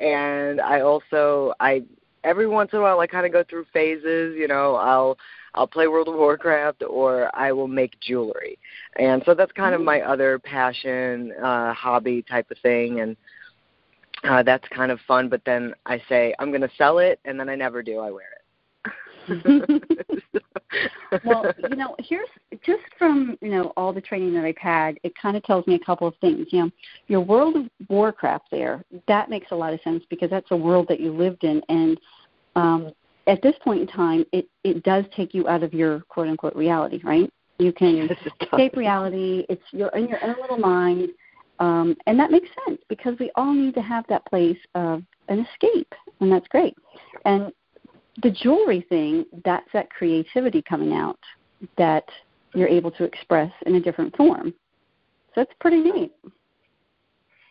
And 0.00 0.60
I 0.60 0.80
also 0.80 1.54
I 1.60 1.82
every 2.26 2.46
once 2.46 2.70
in 2.72 2.80
a 2.80 2.82
while 2.82 3.00
I 3.00 3.06
kind 3.06 3.24
of 3.24 3.32
go 3.32 3.44
through 3.48 3.64
phases. 3.72 4.36
You 4.36 4.48
know, 4.48 4.74
I'll 4.74 5.16
I'll 5.54 5.66
play 5.66 5.86
World 5.86 6.08
of 6.08 6.14
Warcraft 6.14 6.82
or 6.88 7.34
I 7.34 7.52
will 7.52 7.68
make 7.68 7.98
jewelry, 8.00 8.58
and 8.98 9.22
so 9.24 9.34
that's 9.34 9.52
kind 9.52 9.74
of 9.74 9.80
my 9.80 10.00
other 10.02 10.38
passion, 10.38 11.32
uh, 11.42 11.72
hobby 11.72 12.22
type 12.22 12.50
of 12.50 12.58
thing, 12.58 13.00
and 13.00 13.16
uh, 14.24 14.42
that's 14.42 14.66
kind 14.68 14.90
of 14.90 14.98
fun. 15.06 15.28
But 15.28 15.42
then 15.46 15.74
I 15.86 16.02
say 16.08 16.34
I'm 16.38 16.50
going 16.50 16.60
to 16.60 16.70
sell 16.76 16.98
it, 16.98 17.20
and 17.24 17.38
then 17.38 17.48
I 17.48 17.54
never 17.54 17.82
do. 17.82 18.00
I 18.00 18.10
wear 18.10 18.28
it. 18.28 20.22
well, 21.24 21.52
you 21.70 21.76
know, 21.76 21.96
here's 21.98 22.28
just 22.64 22.82
from 22.98 23.36
you 23.40 23.50
know 23.50 23.72
all 23.76 23.92
the 23.92 24.00
training 24.00 24.34
that 24.34 24.44
I've 24.44 24.56
had, 24.58 24.98
it 25.02 25.12
kind 25.20 25.36
of 25.36 25.42
tells 25.44 25.66
me 25.66 25.74
a 25.74 25.84
couple 25.84 26.06
of 26.06 26.14
things. 26.20 26.46
You 26.50 26.64
know, 26.64 26.70
your 27.08 27.20
World 27.20 27.56
of 27.56 27.66
Warcraft 27.88 28.48
there 28.50 28.84
that 29.08 29.30
makes 29.30 29.48
a 29.50 29.54
lot 29.54 29.72
of 29.72 29.80
sense 29.82 30.04
because 30.10 30.30
that's 30.30 30.50
a 30.50 30.56
world 30.56 30.86
that 30.88 31.00
you 31.00 31.12
lived 31.12 31.44
in, 31.44 31.62
and 31.68 32.00
um, 32.54 32.92
at 33.26 33.42
this 33.42 33.54
point 33.62 33.80
in 33.80 33.86
time, 33.86 34.24
it 34.32 34.48
it 34.64 34.82
does 34.82 35.04
take 35.14 35.34
you 35.34 35.48
out 35.48 35.62
of 35.62 35.74
your 35.74 36.00
quote 36.08 36.28
unquote 36.28 36.54
reality, 36.54 37.00
right? 37.04 37.30
You 37.58 37.72
can 37.72 38.08
escape 38.42 38.76
reality. 38.76 39.44
It's 39.48 39.62
you're 39.72 39.88
in 39.90 40.08
your 40.08 40.22
own 40.24 40.36
little 40.40 40.58
mind, 40.58 41.10
um, 41.58 41.96
and 42.06 42.18
that 42.18 42.30
makes 42.30 42.48
sense 42.66 42.80
because 42.88 43.16
we 43.18 43.30
all 43.34 43.52
need 43.52 43.74
to 43.74 43.82
have 43.82 44.04
that 44.08 44.24
place 44.26 44.58
of 44.74 45.02
an 45.28 45.46
escape, 45.46 45.92
and 46.20 46.30
that's 46.30 46.48
great. 46.48 46.74
And 47.24 47.52
the 48.22 48.30
jewelry 48.30 48.84
thing, 48.88 49.26
that's 49.44 49.68
that 49.72 49.90
creativity 49.90 50.62
coming 50.62 50.94
out 50.94 51.18
that 51.76 52.04
you're 52.54 52.68
able 52.68 52.90
to 52.92 53.04
express 53.04 53.52
in 53.66 53.74
a 53.74 53.80
different 53.80 54.16
form. 54.16 54.54
So 55.34 55.42
it's 55.42 55.52
pretty 55.60 55.80
neat. 55.80 56.12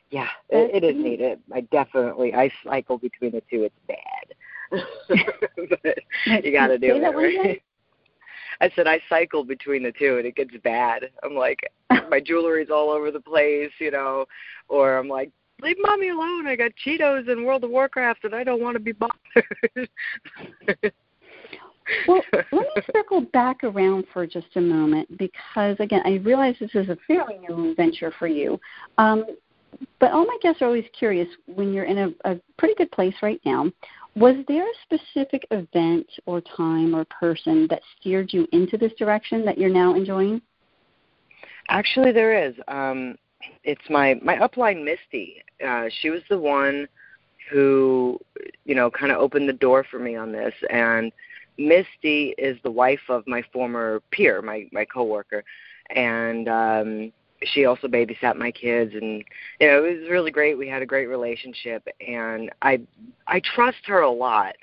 Yeah, 0.09 0.27
it, 0.49 0.83
it 0.83 0.87
is 0.87 0.95
neat. 0.95 1.21
It, 1.21 1.39
I 1.53 1.61
definitely 1.61 2.33
I 2.33 2.49
cycle 2.63 2.97
between 2.97 3.31
the 3.31 3.41
two. 3.49 3.63
It's 3.63 3.75
bad, 3.87 4.81
but 5.69 6.43
you 6.45 6.51
got 6.51 6.67
to 6.67 6.77
do 6.77 6.95
it. 6.95 6.99
Right? 6.99 7.61
I 8.61 8.71
said 8.75 8.87
I 8.87 9.01
cycle 9.09 9.43
between 9.43 9.83
the 9.83 9.91
two, 9.91 10.17
and 10.17 10.25
it 10.25 10.35
gets 10.35 10.55
bad. 10.63 11.09
I'm 11.23 11.35
like, 11.35 11.59
my 12.09 12.19
jewelry's 12.19 12.69
all 12.69 12.89
over 12.89 13.11
the 13.11 13.19
place, 13.19 13.71
you 13.79 13.91
know, 13.91 14.25
or 14.69 14.97
I'm 14.97 15.09
like, 15.09 15.31
leave 15.61 15.77
mommy 15.79 16.09
alone. 16.09 16.47
I 16.47 16.55
got 16.55 16.71
Cheetos 16.85 17.29
and 17.29 17.45
World 17.45 17.63
of 17.63 17.69
Warcraft, 17.69 18.25
and 18.25 18.35
I 18.35 18.43
don't 18.43 18.61
want 18.61 18.75
to 18.75 18.79
be 18.79 18.91
bothered. 18.91 19.15
well, 22.07 22.21
let 22.31 22.51
me 22.51 22.65
circle 22.93 23.21
back 23.21 23.63
around 23.63 24.05
for 24.13 24.25
just 24.25 24.47
a 24.55 24.61
moment 24.61 25.17
because, 25.17 25.77
again, 25.79 26.01
I 26.05 26.15
realize 26.15 26.55
this 26.59 26.71
is 26.73 26.89
a 26.89 26.97
fairly 27.07 27.37
new 27.37 27.73
venture 27.75 28.13
for 28.17 28.27
you. 28.27 28.59
Um, 28.97 29.25
but 29.99 30.11
all 30.11 30.25
my 30.25 30.37
guests 30.41 30.61
are 30.61 30.65
always 30.65 30.85
curious 30.97 31.27
when 31.47 31.73
you're 31.73 31.85
in 31.85 31.97
a, 31.97 32.31
a 32.31 32.39
pretty 32.57 32.75
good 32.75 32.91
place 32.91 33.15
right 33.21 33.41
now. 33.45 33.71
Was 34.15 34.35
there 34.47 34.63
a 34.63 34.73
specific 34.83 35.45
event 35.51 36.07
or 36.25 36.39
time 36.39 36.95
or 36.95 37.05
person 37.05 37.67
that 37.69 37.81
steered 37.99 38.31
you 38.31 38.47
into 38.53 38.77
this 38.77 38.93
direction 38.93 39.43
that 39.45 39.57
you're 39.57 39.69
now 39.69 39.93
enjoying? 39.93 40.41
Actually, 41.67 42.13
there 42.13 42.47
is. 42.47 42.55
Um, 42.69 43.17
it's 43.63 43.89
my 43.89 44.15
my 44.21 44.37
upline 44.37 44.83
Misty. 44.83 45.43
Uh, 45.65 45.85
she 46.01 46.09
was 46.09 46.21
the 46.29 46.39
one 46.39 46.87
who, 47.49 48.19
you 48.65 48.75
know, 48.75 48.89
kind 48.89 49.11
of 49.11 49.19
opened 49.19 49.47
the 49.47 49.53
door 49.53 49.85
for 49.89 49.99
me 49.99 50.15
on 50.15 50.31
this. 50.31 50.53
And 50.69 51.11
Misty 51.57 52.35
is 52.37 52.57
the 52.63 52.71
wife 52.71 53.01
of 53.09 53.25
my 53.27 53.43
former 53.53 54.01
peer, 54.11 54.41
my 54.41 54.67
my 54.71 54.85
coworker, 54.85 55.43
and 55.95 56.49
um, 56.49 57.11
she 57.43 57.65
also 57.65 57.87
babysat 57.87 58.35
my 58.37 58.51
kids. 58.51 58.93
And 58.93 59.23
you 59.59 59.67
know, 59.67 59.83
it 59.83 59.99
was 59.99 60.09
really 60.09 60.31
great. 60.31 60.57
We 60.57 60.67
had 60.67 60.81
a 60.81 60.87
great 60.87 61.07
relationship, 61.07 61.87
and 62.05 62.51
I 62.61 62.81
I 63.27 63.41
trust 63.41 63.85
her 63.85 64.01
a 64.01 64.11
lot. 64.11 64.55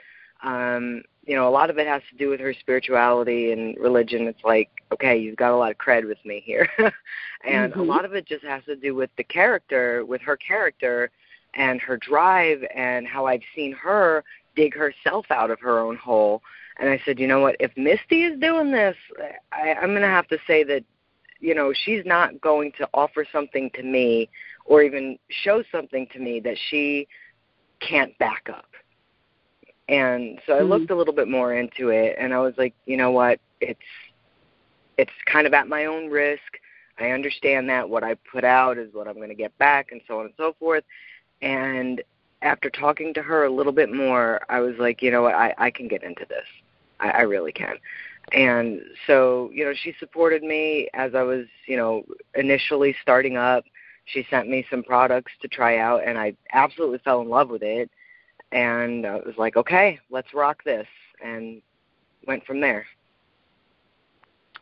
Um, 0.42 1.02
you 1.24 1.36
know, 1.36 1.48
a 1.48 1.50
lot 1.50 1.70
of 1.70 1.78
it 1.78 1.86
has 1.86 2.02
to 2.10 2.16
do 2.16 2.28
with 2.28 2.40
her 2.40 2.52
spirituality 2.52 3.52
and 3.52 3.76
religion. 3.78 4.26
It's 4.26 4.42
like, 4.44 4.68
okay, 4.92 5.16
you've 5.16 5.36
got 5.36 5.52
a 5.52 5.56
lot 5.56 5.70
of 5.70 5.78
cred 5.78 6.06
with 6.06 6.18
me 6.24 6.42
here. 6.44 6.68
and 7.44 7.72
mm-hmm. 7.72 7.80
a 7.80 7.82
lot 7.82 8.04
of 8.04 8.14
it 8.14 8.26
just 8.26 8.44
has 8.44 8.64
to 8.64 8.74
do 8.74 8.94
with 8.94 9.10
the 9.16 9.24
character, 9.24 10.04
with 10.04 10.20
her 10.22 10.36
character 10.36 11.10
and 11.54 11.80
her 11.80 11.96
drive 11.96 12.64
and 12.74 13.06
how 13.06 13.26
I've 13.26 13.42
seen 13.54 13.72
her 13.72 14.24
dig 14.56 14.74
herself 14.74 15.26
out 15.30 15.50
of 15.50 15.60
her 15.60 15.78
own 15.78 15.96
hole. 15.96 16.42
And 16.78 16.88
I 16.88 17.00
said, 17.04 17.20
you 17.20 17.28
know 17.28 17.40
what, 17.40 17.56
if 17.60 17.70
Misty 17.76 18.24
is 18.24 18.40
doing 18.40 18.72
this, 18.72 18.96
I, 19.52 19.74
I'm 19.74 19.90
going 19.90 20.02
to 20.02 20.08
have 20.08 20.28
to 20.28 20.38
say 20.46 20.64
that, 20.64 20.82
you 21.38 21.54
know, 21.54 21.72
she's 21.72 22.04
not 22.04 22.40
going 22.40 22.72
to 22.78 22.88
offer 22.94 23.26
something 23.30 23.70
to 23.74 23.82
me 23.82 24.28
or 24.64 24.82
even 24.82 25.18
show 25.28 25.62
something 25.70 26.06
to 26.12 26.18
me 26.18 26.40
that 26.40 26.56
she 26.70 27.06
can't 27.80 28.16
back 28.18 28.48
up 28.48 28.71
and 29.88 30.40
so 30.46 30.54
I 30.54 30.60
mm 30.60 30.68
looked 30.68 30.90
a 30.90 30.96
little 30.96 31.14
bit 31.14 31.28
more 31.28 31.54
into 31.54 31.88
it 31.88 32.16
and 32.18 32.32
I 32.32 32.38
was 32.38 32.54
like, 32.56 32.74
you 32.86 32.96
know 32.96 33.10
what, 33.10 33.40
it's 33.60 33.80
it's 34.98 35.12
kind 35.26 35.46
of 35.46 35.54
at 35.54 35.68
my 35.68 35.86
own 35.86 36.08
risk. 36.08 36.58
I 36.98 37.10
understand 37.10 37.68
that 37.70 37.88
what 37.88 38.04
I 38.04 38.14
put 38.30 38.44
out 38.44 38.78
is 38.78 38.92
what 38.92 39.08
I'm 39.08 39.16
going 39.16 39.28
to 39.28 39.34
get 39.34 39.56
back 39.58 39.90
and 39.90 40.00
so 40.06 40.20
on 40.20 40.26
and 40.26 40.34
so 40.36 40.54
forth. 40.58 40.84
And 41.40 42.02
after 42.42 42.70
talking 42.70 43.14
to 43.14 43.22
her 43.22 43.44
a 43.44 43.50
little 43.50 43.72
bit 43.72 43.92
more, 43.92 44.40
I 44.48 44.60
was 44.60 44.74
like, 44.78 45.02
you 45.02 45.10
know 45.10 45.22
what, 45.22 45.34
I, 45.34 45.54
I 45.58 45.70
can 45.70 45.88
get 45.88 46.02
into 46.02 46.26
this. 46.28 46.44
I, 47.00 47.10
I 47.10 47.20
really 47.22 47.52
can. 47.52 47.76
And 48.32 48.80
so, 49.06 49.50
you 49.52 49.64
know, 49.64 49.72
she 49.74 49.94
supported 49.98 50.42
me 50.42 50.88
as 50.94 51.14
I 51.14 51.22
was, 51.22 51.46
you 51.66 51.76
know, 51.76 52.04
initially 52.34 52.94
starting 53.02 53.36
up. 53.36 53.64
she 54.04 54.26
sent 54.30 54.48
me 54.48 54.64
some 54.70 54.82
products 54.82 55.32
to 55.40 55.48
try 55.48 55.78
out, 55.78 56.02
and 56.04 56.18
I 56.18 56.34
absolutely 56.52 56.98
fell 56.98 57.20
in 57.20 57.28
love 57.28 57.50
with 57.50 57.62
it. 57.62 57.90
And 58.52 59.06
I 59.06 59.16
was 59.16 59.34
like, 59.38 59.56
okay, 59.56 59.98
let's 60.10 60.34
rock 60.34 60.62
this, 60.64 60.86
and 61.24 61.62
went 62.26 62.44
from 62.44 62.60
there. 62.60 62.86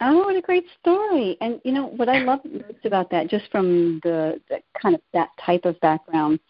Oh, 0.01 0.19
what 0.19 0.37
a 0.37 0.41
great 0.41 0.65
story! 0.81 1.37
And 1.41 1.61
you 1.65 1.73
know 1.73 1.87
what 1.87 2.09
I 2.09 2.21
love 2.21 2.41
most 2.45 2.85
about 2.85 3.11
that, 3.11 3.29
just 3.29 3.51
from 3.51 4.01
the, 4.03 4.41
the 4.49 4.61
kind 4.81 4.95
of 4.95 5.01
that 5.13 5.29
type 5.45 5.65
of 5.65 5.79
background, 5.81 6.41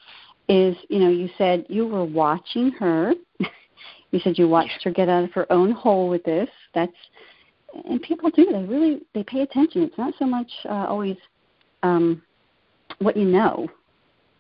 is 0.49 0.77
you 0.89 1.01
know 1.01 1.09
you 1.09 1.29
said 1.37 1.67
you 1.69 1.87
were 1.87 2.05
watching 2.05 2.71
her. 2.73 3.15
you 4.11 4.21
said 4.21 4.39
you 4.39 4.49
watched 4.49 4.85
her 4.85 4.91
get 4.91 5.09
out 5.09 5.25
of 5.25 5.33
her 5.33 5.51
own 5.53 5.73
hole 5.73 6.09
with 6.09 6.23
this. 6.25 6.49
That's 6.75 6.93
and 7.89 8.01
people 8.03 8.31
do. 8.31 8.47
They 8.47 8.65
really 8.65 9.01
they 9.15 9.25
pay 9.25 9.41
attention. 9.43 9.83
It's 9.83 9.99
not 9.99 10.15
so 10.19 10.27
much 10.27 10.51
uh, 10.67 10.87
always 10.89 11.17
um, 11.83 12.23
what 12.99 13.17
you 13.17 13.25
know, 13.25 13.69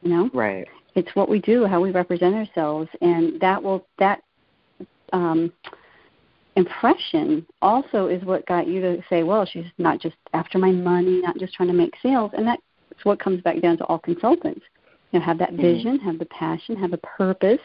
you 0.02 0.10
know. 0.10 0.30
Right. 0.32 0.68
It's 0.94 1.14
what 1.14 1.28
we 1.28 1.40
do, 1.40 1.66
how 1.66 1.80
we 1.80 1.90
represent 1.90 2.34
ourselves, 2.34 2.88
and 3.00 3.40
that 3.40 3.62
will 3.62 3.86
that 3.98 4.22
um, 5.12 5.52
impression 6.56 7.46
also 7.62 8.06
is 8.06 8.24
what 8.24 8.46
got 8.46 8.66
you 8.66 8.80
to 8.80 9.02
say, 9.08 9.22
well, 9.22 9.46
she's 9.46 9.66
not 9.78 10.00
just 10.00 10.16
after 10.32 10.58
my 10.58 10.72
money, 10.72 11.20
not 11.20 11.38
just 11.38 11.54
trying 11.54 11.68
to 11.68 11.74
make 11.74 11.94
sales, 12.02 12.32
and 12.36 12.46
that's 12.46 12.62
what 13.04 13.20
comes 13.20 13.40
back 13.42 13.60
down 13.60 13.76
to 13.78 13.84
all 13.84 13.98
consultants. 13.98 14.62
You 15.12 15.18
know, 15.18 15.24
have 15.24 15.38
that 15.38 15.52
mm-hmm. 15.52 15.62
vision, 15.62 15.98
have 16.00 16.18
the 16.18 16.26
passion, 16.26 16.76
have 16.76 16.92
a 16.92 16.98
purpose, 16.98 17.60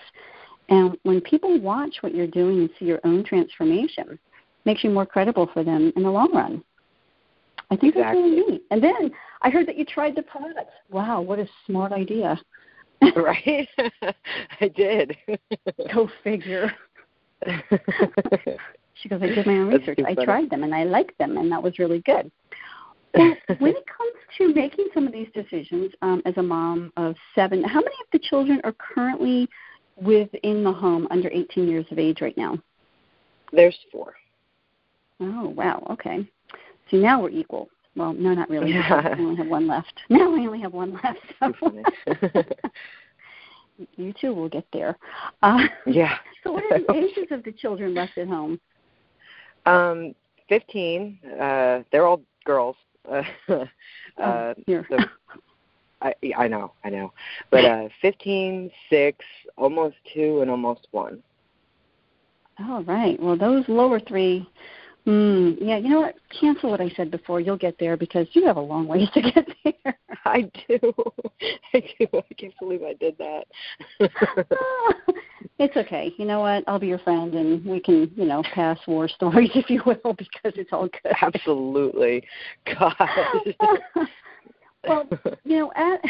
and 0.70 0.98
when 1.03 1.22
people 1.22 1.60
watch 1.60 1.98
what 2.01 2.15
you're 2.15 2.27
doing 2.27 2.60
and 2.60 2.70
see 2.79 2.86
your 2.86 3.00
own 3.03 3.24
transformation, 3.24 4.17
makes 4.65 4.84
you 4.84 4.89
more 4.89 5.05
credible 5.05 5.50
for 5.53 5.63
them 5.63 5.91
in 5.96 6.03
the 6.03 6.10
long 6.10 6.34
run. 6.34 6.63
I 7.72 7.75
think 7.75 7.96
exactly. 7.96 8.22
that's 8.22 8.36
really 8.36 8.51
neat. 8.51 8.63
And 8.72 8.84
then 8.84 9.12
I 9.41 9.50
heard 9.50 9.67
that 9.67 9.77
you 9.77 9.86
tried 9.86 10.15
the 10.15 10.24
products. 10.24 10.74
Wow, 10.89 11.22
what 11.22 11.39
a 11.39 11.48
smart 11.65 11.91
idea. 11.91 12.39
right? 13.16 13.68
I 14.62 14.68
did. 14.70 15.16
Go 15.94 16.10
figure. 16.24 16.74
she 18.96 19.10
goes, 19.10 19.22
I 19.22 19.28
did 19.28 19.46
my 19.46 19.54
own 19.54 19.68
research. 19.68 20.00
I 20.06 20.16
tried 20.24 20.50
them 20.50 20.64
and 20.64 20.74
I 20.74 20.84
liked 20.84 21.18
them, 21.18 21.38
and 21.38 21.52
that 21.52 21.62
was 21.62 21.80
really 21.80 22.02
good. 22.02 22.32
Well, 23.14 23.34
when 23.60 23.75
it 23.75 23.86
comes 23.88 24.14
to 24.38 24.54
making 24.54 24.88
some 24.94 25.08
of 25.08 25.14
these 25.14 25.28
decisions 25.34 25.92
um, 26.02 26.22
as 26.25 26.36
a 26.38 26.44
mom 26.44 26.92
of 26.98 27.16
seven, 27.34 27.64
how 27.64 27.80
many 27.80 27.96
of 28.02 28.08
the 28.12 28.20
children 28.20 28.60
are 28.64 28.74
currently 28.74 29.48
within 29.96 30.64
the 30.64 30.72
home 30.72 31.08
under 31.12 31.30
18 31.30 31.68
years 31.68 31.86
of 31.92 32.00
age 32.00 32.20
right 32.22 32.38
now? 32.38 32.58
There's 33.54 33.78
four. 33.92 34.16
Oh, 35.22 35.50
wow. 35.50 35.86
Okay. 35.92 36.28
See, 36.92 36.98
now 36.98 37.22
we're 37.22 37.30
equal. 37.30 37.70
Well, 37.96 38.14
no, 38.14 38.34
not 38.34 38.50
really. 38.50 38.74
I 38.74 39.16
only 39.20 39.36
have 39.38 39.48
one 39.48 39.68
left. 39.68 39.94
Now 40.10 40.36
I 40.36 40.40
only 40.40 40.62
have 40.62 40.74
one 40.74 41.00
left. 41.04 41.20
So. 41.40 41.84
you 43.96 44.14
too 44.20 44.34
will 44.34 44.50
get 44.50 44.66
there. 44.74 44.98
Uh, 45.42 45.68
yeah. 45.86 46.18
so, 46.44 46.52
what 46.52 46.64
are 46.72 46.80
the 46.80 46.94
ages 46.94 47.28
of 47.32 47.44
the 47.44 47.52
children 47.52 47.94
left 47.94 48.18
at 48.18 48.28
home? 48.28 48.60
Um, 49.66 50.14
fifteen. 50.50 51.20
Uh, 51.40 51.84
they're 51.92 52.06
all 52.06 52.22
girls. 52.44 52.75
Uh, 53.10 53.24
oh, 53.50 53.66
uh, 54.22 54.54
here. 54.66 54.86
So, 54.90 54.98
I 56.02 56.14
I 56.38 56.48
know, 56.48 56.74
I 56.84 56.90
know, 56.90 57.14
but 57.50 57.66
uh, 57.66 57.88
fifteen, 58.02 58.70
six, 58.90 59.24
almost 59.58 59.96
two, 60.14 60.42
and 60.42 60.52
almost 60.52 60.88
one. 60.92 61.24
All 62.60 62.84
right. 62.84 63.20
Well, 63.22 63.38
those 63.38 63.66
lower 63.68 64.00
three 64.00 64.48
Mm, 65.06 65.58
yeah, 65.62 65.78
you 65.78 65.90
know 65.90 66.02
what? 66.02 66.16
Cancel 66.40 66.72
what 66.72 66.82
I 66.82 66.90
said 66.90 67.12
before. 67.12 67.40
You'll 67.40 67.58
get 67.58 67.77
there 67.79 67.96
because 67.96 68.27
you 68.32 68.46
have 68.46 68.58
a 68.58 68.62
long 68.62 68.88
ways 68.88 69.08
to 69.14 69.22
get 69.22 69.48
there. 69.64 69.98
I 70.25 70.50
do. 70.68 70.79
I 71.74 71.84
do. 72.00 72.08
I 72.14 72.34
can't 72.36 72.53
believe 72.60 72.82
I 72.82 72.94
did 72.94 73.16
that. 73.20 73.46
it's 75.60 75.77
okay. 75.77 76.12
You 76.18 76.25
know 76.25 76.40
what? 76.40 76.64
I'll 76.68 76.79
be 76.79 76.88
your 76.88 77.00
friend 77.00 77.34
and 77.36 77.64
we 77.64 77.79
can, 77.79 78.12
you 78.16 78.25
know, 78.25 78.42
pass 78.53 78.79
war 78.88 79.08
stories 79.08 79.51
if 79.53 79.70
you 79.70 79.84
will 79.86 80.14
because 80.14 80.53
it's 80.56 80.74
all 80.74 80.88
good. 80.88 81.14
Absolutely. 81.22 82.24
God. 82.66 82.96
well, 84.88 85.08
you 85.44 85.60
know, 85.60 85.72
at 85.75 86.01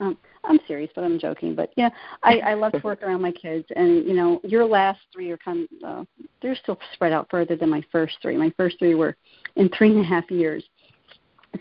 um, 0.00 0.16
I'm 0.48 0.58
serious, 0.66 0.90
but 0.94 1.04
I'm 1.04 1.18
joking. 1.18 1.54
But 1.54 1.72
yeah, 1.76 1.90
I, 2.22 2.38
I 2.38 2.54
love 2.54 2.72
to 2.72 2.78
work 2.78 3.02
around 3.02 3.20
my 3.20 3.30
kids, 3.30 3.66
and 3.76 4.04
you 4.04 4.14
know, 4.14 4.40
your 4.42 4.64
last 4.64 5.00
three 5.12 5.30
are 5.30 5.36
kind 5.36 5.68
of 5.82 6.00
uh, 6.00 6.04
they're 6.42 6.56
still 6.56 6.78
spread 6.94 7.12
out 7.12 7.28
further 7.30 7.54
than 7.54 7.68
my 7.68 7.82
first 7.92 8.16
three. 8.22 8.36
My 8.36 8.52
first 8.56 8.78
three 8.78 8.94
were 8.94 9.16
in 9.56 9.68
three 9.68 9.90
and 9.90 10.00
a 10.00 10.08
half 10.08 10.30
years. 10.30 10.64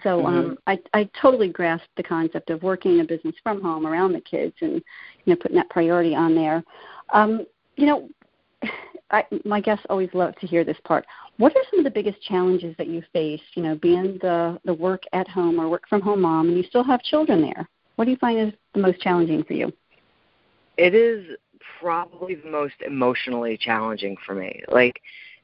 So 0.03 0.25
um, 0.25 0.33
mm-hmm. 0.33 0.53
I 0.67 0.79
I 0.93 1.09
totally 1.21 1.49
grasped 1.49 1.95
the 1.97 2.03
concept 2.03 2.49
of 2.49 2.63
working 2.63 3.01
a 3.01 3.03
business 3.03 3.35
from 3.43 3.61
home 3.61 3.85
around 3.85 4.13
the 4.13 4.21
kids, 4.21 4.55
and 4.61 4.81
you 5.25 5.33
know, 5.33 5.35
putting 5.35 5.57
that 5.57 5.69
priority 5.69 6.15
on 6.15 6.33
there. 6.33 6.63
Um, 7.13 7.45
you 7.75 7.85
know, 7.85 8.09
I, 9.11 9.23
my 9.45 9.61
guests 9.61 9.85
always 9.89 10.09
love 10.13 10.35
to 10.37 10.47
hear 10.47 10.65
this 10.65 10.77
part. 10.83 11.05
What 11.37 11.55
are 11.55 11.61
some 11.69 11.79
of 11.79 11.85
the 11.85 11.91
biggest 11.91 12.21
challenges 12.21 12.75
that 12.77 12.87
you 12.87 13.01
face? 13.13 13.41
You 13.55 13.63
know, 13.63 13.75
being 13.75 14.17
the 14.21 14.59
the 14.63 14.73
work 14.73 15.03
at 15.11 15.27
home 15.27 15.59
or 15.59 15.69
work 15.69 15.87
from 15.89 16.01
home 16.01 16.21
mom, 16.21 16.47
and 16.47 16.57
you 16.57 16.63
still 16.63 16.83
have 16.83 17.01
children 17.03 17.41
there. 17.41 17.67
What 17.97 18.05
do 18.05 18.11
you 18.11 18.17
find 18.17 18.39
is 18.39 18.53
the 18.73 18.79
most 18.79 19.01
challenging 19.01 19.43
for 19.43 19.53
you? 19.53 19.73
It 20.77 20.93
is 20.93 21.35
probably 21.79 22.35
the 22.35 22.49
most 22.49 22.75
emotionally 22.85 23.57
challenging 23.57 24.15
for 24.23 24.35
me. 24.35 24.61
Like, 24.67 25.01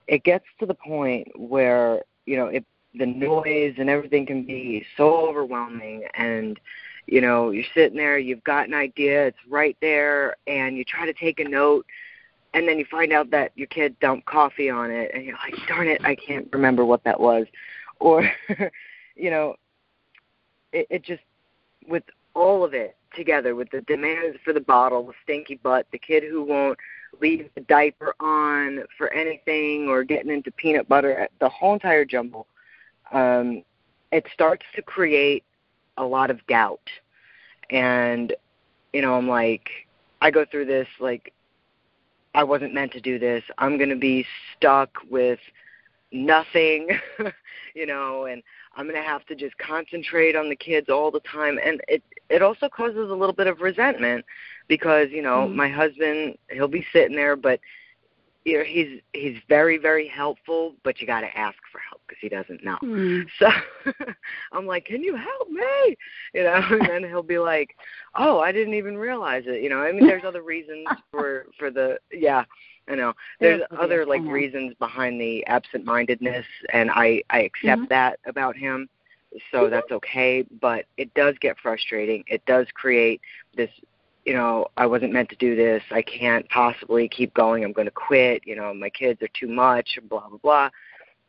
it 0.07 0.23
gets 0.23 0.45
to 0.59 0.67
the 0.67 0.75
point 0.75 1.27
where, 1.35 2.03
you 2.27 2.37
know, 2.37 2.45
it, 2.47 2.63
the 2.93 3.07
noise 3.07 3.73
and 3.79 3.89
everything 3.89 4.27
can 4.27 4.43
be 4.43 4.85
so 4.97 5.27
overwhelming 5.27 6.03
and 6.13 6.59
you 7.07 7.19
know 7.21 7.49
you're 7.49 7.65
sitting 7.73 7.97
there 7.97 8.19
you've 8.19 8.43
got 8.43 8.67
an 8.67 8.73
idea 8.73 9.25
it's 9.27 9.37
right 9.49 9.75
there 9.81 10.35
and 10.45 10.77
you 10.77 10.85
try 10.85 11.05
to 11.05 11.13
take 11.13 11.39
a 11.39 11.43
note 11.43 11.85
and 12.53 12.67
then 12.67 12.77
you 12.77 12.85
find 12.91 13.11
out 13.11 13.31
that 13.31 13.51
your 13.55 13.65
kid 13.67 13.99
dumped 13.99 14.25
coffee 14.27 14.69
on 14.69 14.91
it 14.91 15.09
and 15.13 15.25
you're 15.25 15.35
like 15.37 15.55
darn 15.67 15.87
it 15.87 15.99
i 16.05 16.15
can't 16.15 16.47
remember 16.53 16.85
what 16.85 17.03
that 17.03 17.19
was 17.19 17.47
or 17.99 18.31
you 19.15 19.31
know 19.31 19.55
it, 20.71 20.85
it 20.91 21.03
just 21.03 21.23
with 21.87 22.03
all 22.35 22.63
of 22.63 22.73
it 22.73 22.95
together 23.15 23.55
with 23.55 23.69
the 23.71 23.81
demands 23.81 24.37
for 24.43 24.53
the 24.53 24.59
bottle, 24.59 25.05
the 25.05 25.13
stinky 25.23 25.55
butt, 25.55 25.85
the 25.91 25.99
kid 25.99 26.23
who 26.23 26.43
won't 26.43 26.77
leave 27.21 27.49
the 27.55 27.61
diaper 27.61 28.15
on 28.19 28.83
for 28.97 29.11
anything 29.13 29.87
or 29.87 30.03
getting 30.03 30.31
into 30.31 30.51
peanut 30.51 30.87
butter, 30.89 31.27
the 31.39 31.49
whole 31.49 31.73
entire 31.73 32.05
jumble. 32.05 32.47
Um, 33.11 33.63
it 34.11 34.25
starts 34.33 34.65
to 34.75 34.81
create 34.81 35.43
a 35.97 36.03
lot 36.03 36.31
of 36.31 36.45
doubt. 36.47 36.89
And, 37.69 38.33
you 38.93 39.01
know, 39.01 39.15
I'm 39.15 39.27
like, 39.27 39.69
I 40.21 40.31
go 40.31 40.45
through 40.45 40.65
this 40.65 40.87
like, 40.99 41.33
I 42.35 42.43
wasn't 42.43 42.73
meant 42.73 42.91
to 42.93 43.01
do 43.01 43.19
this. 43.19 43.43
I'm 43.59 43.77
going 43.77 43.89
to 43.89 43.95
be 43.95 44.25
stuck 44.55 44.97
with 45.09 45.39
nothing, 46.11 46.87
you 47.75 47.85
know, 47.85 48.25
and 48.25 48.41
I'm 48.75 48.85
going 48.87 49.01
to 49.01 49.07
have 49.07 49.25
to 49.27 49.35
just 49.35 49.57
concentrate 49.59 50.35
on 50.35 50.49
the 50.49 50.55
kids 50.55 50.89
all 50.89 51.11
the 51.11 51.19
time 51.21 51.59
and 51.63 51.81
it 51.87 52.03
it 52.29 52.41
also 52.41 52.69
causes 52.69 53.09
a 53.09 53.15
little 53.15 53.35
bit 53.35 53.47
of 53.47 53.61
resentment 53.61 54.25
because, 54.67 55.09
you 55.11 55.21
know, 55.21 55.47
mm. 55.47 55.55
my 55.55 55.69
husband, 55.69 56.37
he'll 56.51 56.67
be 56.67 56.85
sitting 56.93 57.15
there 57.15 57.35
but 57.35 57.59
you 58.45 58.57
know, 58.57 58.63
he's 58.63 58.99
he's 59.13 59.37
very 59.47 59.77
very 59.77 60.07
helpful, 60.07 60.75
but 60.83 60.99
you 60.99 61.07
got 61.07 61.21
to 61.21 61.37
ask 61.37 61.57
for 61.71 61.79
help 61.79 62.01
because 62.07 62.19
he 62.21 62.29
doesn't 62.29 62.63
know. 62.63 62.77
Mm. 62.83 63.25
So 63.39 63.49
I'm 64.51 64.65
like, 64.65 64.85
"Can 64.85 65.01
you 65.01 65.15
help 65.15 65.49
me?" 65.49 65.95
You 66.33 66.43
know, 66.43 66.61
and 66.71 66.81
then 66.87 67.03
he'll 67.03 67.23
be 67.23 67.39
like, 67.39 67.75
"Oh, 68.15 68.39
I 68.39 68.51
didn't 68.51 68.73
even 68.73 68.97
realize 68.97 69.43
it." 69.47 69.61
You 69.61 69.69
know, 69.69 69.79
I 69.79 69.91
mean, 69.91 70.05
there's 70.07 70.23
other 70.25 70.41
reasons 70.41 70.87
for 71.11 71.47
for 71.57 71.71
the 71.71 71.99
yeah. 72.11 72.43
I 72.85 72.95
know. 72.95 73.13
There's 73.39 73.61
other 73.79 74.05
like 74.05 74.21
reasons 74.23 74.73
behind 74.77 75.19
the 75.19 75.45
absent-mindedness, 75.45 76.45
and 76.73 76.91
I 76.91 77.23
I 77.29 77.39
accept 77.43 77.83
mm-hmm. 77.83 77.85
that 77.89 78.19
about 78.25 78.57
him, 78.57 78.89
so 79.51 79.61
mm-hmm. 79.61 79.71
that's 79.71 79.91
okay. 79.91 80.45
But 80.61 80.85
it 80.97 81.13
does 81.13 81.35
get 81.39 81.57
frustrating. 81.61 82.23
It 82.27 82.45
does 82.45 82.67
create 82.73 83.21
this. 83.55 83.69
You 84.25 84.33
know, 84.33 84.67
I 84.77 84.85
wasn't 84.85 85.11
meant 85.11 85.29
to 85.29 85.35
do 85.35 85.55
this. 85.55 85.83
I 85.91 86.01
can't 86.01 86.47
possibly 86.49 87.09
keep 87.09 87.33
going. 87.33 87.63
I'm 87.63 87.73
going 87.73 87.87
to 87.87 87.91
quit. 87.91 88.43
You 88.45 88.55
know, 88.55 88.73
my 88.73 88.89
kids 88.89 89.21
are 89.21 89.29
too 89.37 89.47
much. 89.47 89.97
Blah 90.09 90.29
blah 90.29 90.37
blah. 90.37 90.69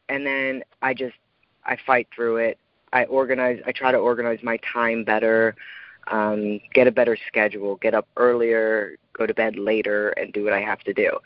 And 0.08 0.26
then 0.26 0.62
I 0.82 0.94
just 0.94 1.16
I 1.64 1.76
fight 1.86 2.08
through 2.14 2.36
it. 2.36 2.58
I 2.92 3.04
organize. 3.04 3.60
I 3.66 3.72
try 3.72 3.90
to 3.90 3.98
organize 3.98 4.38
my 4.42 4.58
time 4.72 5.04
better. 5.04 5.56
Um, 6.10 6.60
get 6.72 6.86
a 6.86 6.92
better 6.92 7.16
schedule. 7.26 7.76
Get 7.76 7.94
up 7.94 8.06
earlier. 8.16 8.96
Go 9.12 9.26
to 9.26 9.34
bed 9.34 9.56
later, 9.56 10.10
and 10.10 10.32
do 10.32 10.44
what 10.44 10.52
I 10.52 10.60
have 10.60 10.80
to 10.80 10.92
do. 10.92 11.18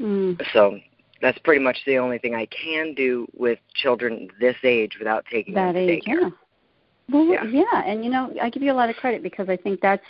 Mm. 0.00 0.40
So 0.52 0.78
that's 1.22 1.38
pretty 1.40 1.62
much 1.62 1.78
the 1.86 1.98
only 1.98 2.18
thing 2.18 2.34
I 2.34 2.46
can 2.46 2.94
do 2.94 3.26
with 3.36 3.58
children 3.74 4.28
this 4.40 4.56
age 4.62 4.96
without 4.98 5.24
taking 5.30 5.54
that 5.54 5.72
them 5.72 5.86
to 5.86 5.92
age, 5.92 6.02
daycare. 6.04 6.20
Yeah. 6.20 6.30
Well, 7.08 7.24
yeah. 7.24 7.44
yeah, 7.44 7.82
and 7.84 8.04
you 8.04 8.10
know, 8.10 8.34
I 8.42 8.50
give 8.50 8.62
you 8.62 8.72
a 8.72 8.74
lot 8.74 8.90
of 8.90 8.96
credit 8.96 9.22
because 9.22 9.48
I 9.48 9.56
think 9.56 9.80
that's 9.80 10.04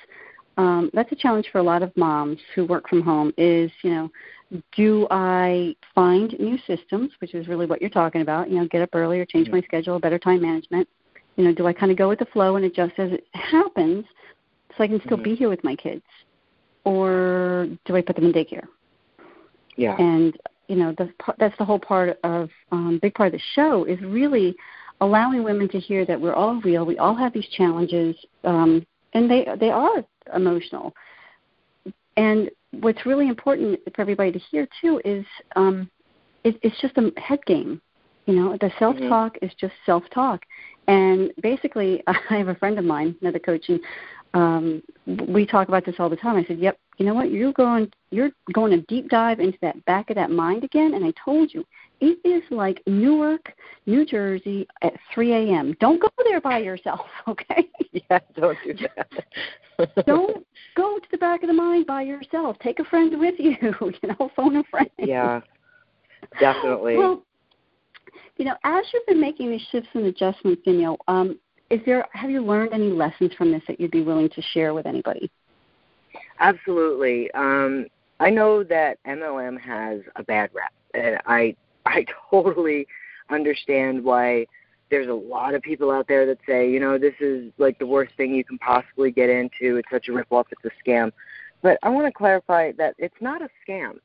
um, 0.57 0.91
that's 0.95 1.13
a 1.13 1.17
challenge 1.17 1.49
for 1.53 1.59
a 1.59 1.63
lot 1.63 1.83
of 1.83 1.95
moms 1.97 2.39
who 2.55 2.65
work 2.65 2.89
from 2.89 3.03
home. 3.03 3.33
Is 3.37 3.71
you 3.83 3.91
know, 3.91 4.11
do 4.77 5.07
I 5.11 5.77
find 5.95 6.35
new 6.39 6.59
systems, 6.67 7.11
which 7.19 7.35
is 7.35 7.49
really 7.49 7.67
what 7.67 7.81
you're 7.81 7.91
talking 7.91 8.23
about? 8.23 8.51
You 8.51 8.61
know, 8.61 8.69
get 8.69 8.83
up 8.83 8.91
earlier, 8.95 9.25
change 9.25 9.49
mm-hmm. 9.49 9.57
my 9.57 9.63
schedule, 9.63 9.99
better 9.99 10.19
time 10.19 10.43
management, 10.43 10.89
You 11.37 11.45
know, 11.45 11.55
do 11.55 11.67
I 11.67 11.73
kind 11.73 11.93
of 11.93 11.99
go 11.99 12.09
with 12.09 12.19
the 12.19 12.27
flow 12.27 12.57
and 12.57 12.65
adjust 12.65 12.95
as 12.99 13.13
it 13.13 13.27
happens 13.33 14.05
so 14.77 14.85
I 14.85 14.89
can 14.89 15.01
still 15.01 15.17
mm-hmm. 15.17 15.25
be 15.25 15.35
here 15.35 15.49
with 15.49 15.65
my 15.65 15.75
kids? 15.75 16.05
Or 16.85 17.67
do 17.85 17.97
I 17.97 18.01
put 18.01 18.17
them 18.17 18.27
in 18.27 18.33
daycare? 18.33 18.65
Yeah. 19.77 19.97
And, 19.99 20.37
you 20.69 20.77
know, 20.77 20.95
the, 20.97 21.11
that's 21.39 21.57
the 21.59 21.65
whole 21.65 21.79
part 21.79 22.19
of, 22.25 22.51
um, 22.73 22.99
big 23.01 23.15
part 23.15 23.29
of 23.29 23.33
the 23.33 23.45
show 23.55 23.85
is 23.85 24.01
really 24.01 24.55
allowing 25.01 25.43
women 25.43 25.69
to 25.69 25.79
hear 25.79 26.05
that 26.07 26.21
we're 26.21 26.35
all 26.35 26.61
real, 26.63 26.85
we 26.85 26.99
all 26.99 27.15
have 27.15 27.33
these 27.33 27.49
challenges, 27.49 28.17
um, 28.45 28.85
and 29.13 29.31
they, 29.31 29.47
they 29.61 29.71
are 29.71 30.05
emotional. 30.35 30.95
And 32.17 32.51
what's 32.81 33.05
really 33.07 33.29
important 33.29 33.81
for 33.95 34.01
everybody 34.01 34.33
to 34.33 34.39
hear 34.39 34.67
too 34.81 35.01
is 35.05 35.25
um, 35.55 35.91
it, 36.45 36.59
it's 36.63 36.81
just 36.81 36.97
a 36.97 37.13
head 37.21 37.41
game. 37.47 37.81
You 38.27 38.35
know, 38.35 38.57
the 38.61 38.71
self 38.79 38.97
talk 39.09 39.35
mm-hmm. 39.35 39.47
is 39.47 39.53
just 39.61 39.75
self 39.85 40.03
talk. 40.13 40.43
And 40.89 41.31
basically, 41.43 42.03
I 42.07 42.17
have 42.31 42.49
a 42.49 42.55
friend 42.55 42.79
of 42.79 42.85
mine, 42.85 43.17
another 43.21 43.39
coach, 43.39 43.69
and 43.69 43.81
um, 44.35 44.83
we 45.29 45.47
talk 45.47 45.69
about 45.69 45.85
this 45.85 45.97
all 45.99 46.11
the 46.11 46.17
time. 46.17 46.37
I 46.37 46.45
said, 46.45 46.59
"Yep, 46.59 46.79
you 46.99 47.07
know 47.07 47.15
what? 47.15 47.31
You're 47.31 47.53
going, 47.53 47.91
you're 48.11 48.31
going 48.53 48.73
a 48.73 48.81
deep 48.83 49.09
dive 49.09 49.41
into 49.41 49.59
that 49.63 49.83
back 49.85 50.11
of 50.11 50.17
that 50.17 50.31
mind 50.31 50.65
again." 50.65 50.95
And 50.95 51.05
I 51.05 51.13
told 51.25 51.53
you, 51.55 51.65
it 52.01 52.19
is 52.25 52.43
like 52.51 52.83
Newark, 52.87 53.53
New 53.87 54.05
Jersey 54.05 54.67
at 54.83 54.93
3 55.15 55.33
a.m. 55.33 55.77
Don't 55.81 56.01
go 56.01 56.09
there 56.25 56.41
by 56.41 56.59
yourself, 56.59 57.07
okay? 57.29 57.69
Yeah, 58.11 58.19
don't 58.37 58.59
do 58.63 58.75
that. 58.75 60.05
don't 60.07 60.47
go 60.77 60.99
to 60.99 61.07
the 61.11 61.17
back 61.17 61.43
of 61.43 61.47
the 61.47 61.55
mind 61.55 61.87
by 61.87 62.03
yourself. 62.03 62.59
Take 62.63 62.79
a 62.79 62.85
friend 62.85 63.19
with 63.19 63.37
you. 63.39 63.57
You 63.61 64.09
know, 64.09 64.31
phone 64.37 64.57
a 64.57 64.65
friend. 64.65 64.91
Yeah, 64.99 65.41
definitely. 66.39 66.99
Well, 66.99 67.23
you 68.37 68.45
know, 68.45 68.55
as 68.65 68.85
you've 68.93 69.07
been 69.07 69.21
making 69.21 69.51
these 69.51 69.67
shifts 69.73 69.89
and 69.95 70.05
adjustments, 70.05 70.61
Danielle, 70.65 70.99
um, 71.09 71.39
is 71.71 71.81
there 71.85 72.07
have 72.13 72.31
you 72.31 72.45
learned 72.45 72.73
any 72.73 72.91
lessons 72.91 73.33
from 73.35 73.53
this 73.53 73.63
that 73.69 73.81
you'd 73.81 73.91
be 73.91 74.03
willing 74.03 74.29
to 74.31 74.43
share 74.53 74.75
with 74.75 74.87
anybody? 74.87 75.31
Absolutely. 76.39 77.31
Um, 77.33 77.87
I 78.21 78.31
know 78.31 78.63
that 78.65 78.99
MLM 79.07 79.61
has 79.61 80.01
a 80.17 80.23
bad 80.23 80.51
rap, 80.55 80.73
and 80.95 81.19
I 81.27 81.57
I 81.87 82.05
totally 82.31 82.87
understand 83.31 84.03
why 84.03 84.47
there's 84.91 85.09
a 85.09 85.15
lot 85.15 85.55
of 85.55 85.63
people 85.63 85.91
out 85.91 86.07
there 86.07 86.27
that 86.27 86.39
say, 86.47 86.71
you 86.71 86.79
know, 86.79 86.97
this 86.99 87.15
is 87.21 87.53
like 87.59 87.79
the 87.79 87.87
worst 87.87 88.15
thing 88.17 88.35
you 88.35 88.45
can 88.45 88.59
possibly 88.59 89.11
get 89.11 89.29
into. 89.29 89.77
It's 89.77 89.91
such 89.91 90.09
a 90.09 90.13
ripoff. 90.13 90.45
It's 90.51 90.65
a 90.65 90.89
scam. 90.89 91.13
But 91.63 91.79
I 91.83 91.89
want 91.89 92.07
to 92.07 92.13
clarify 92.13 92.73
that 92.73 92.95
it's 92.99 93.17
not 93.21 93.43
a 93.43 93.49
scam. 93.67 93.99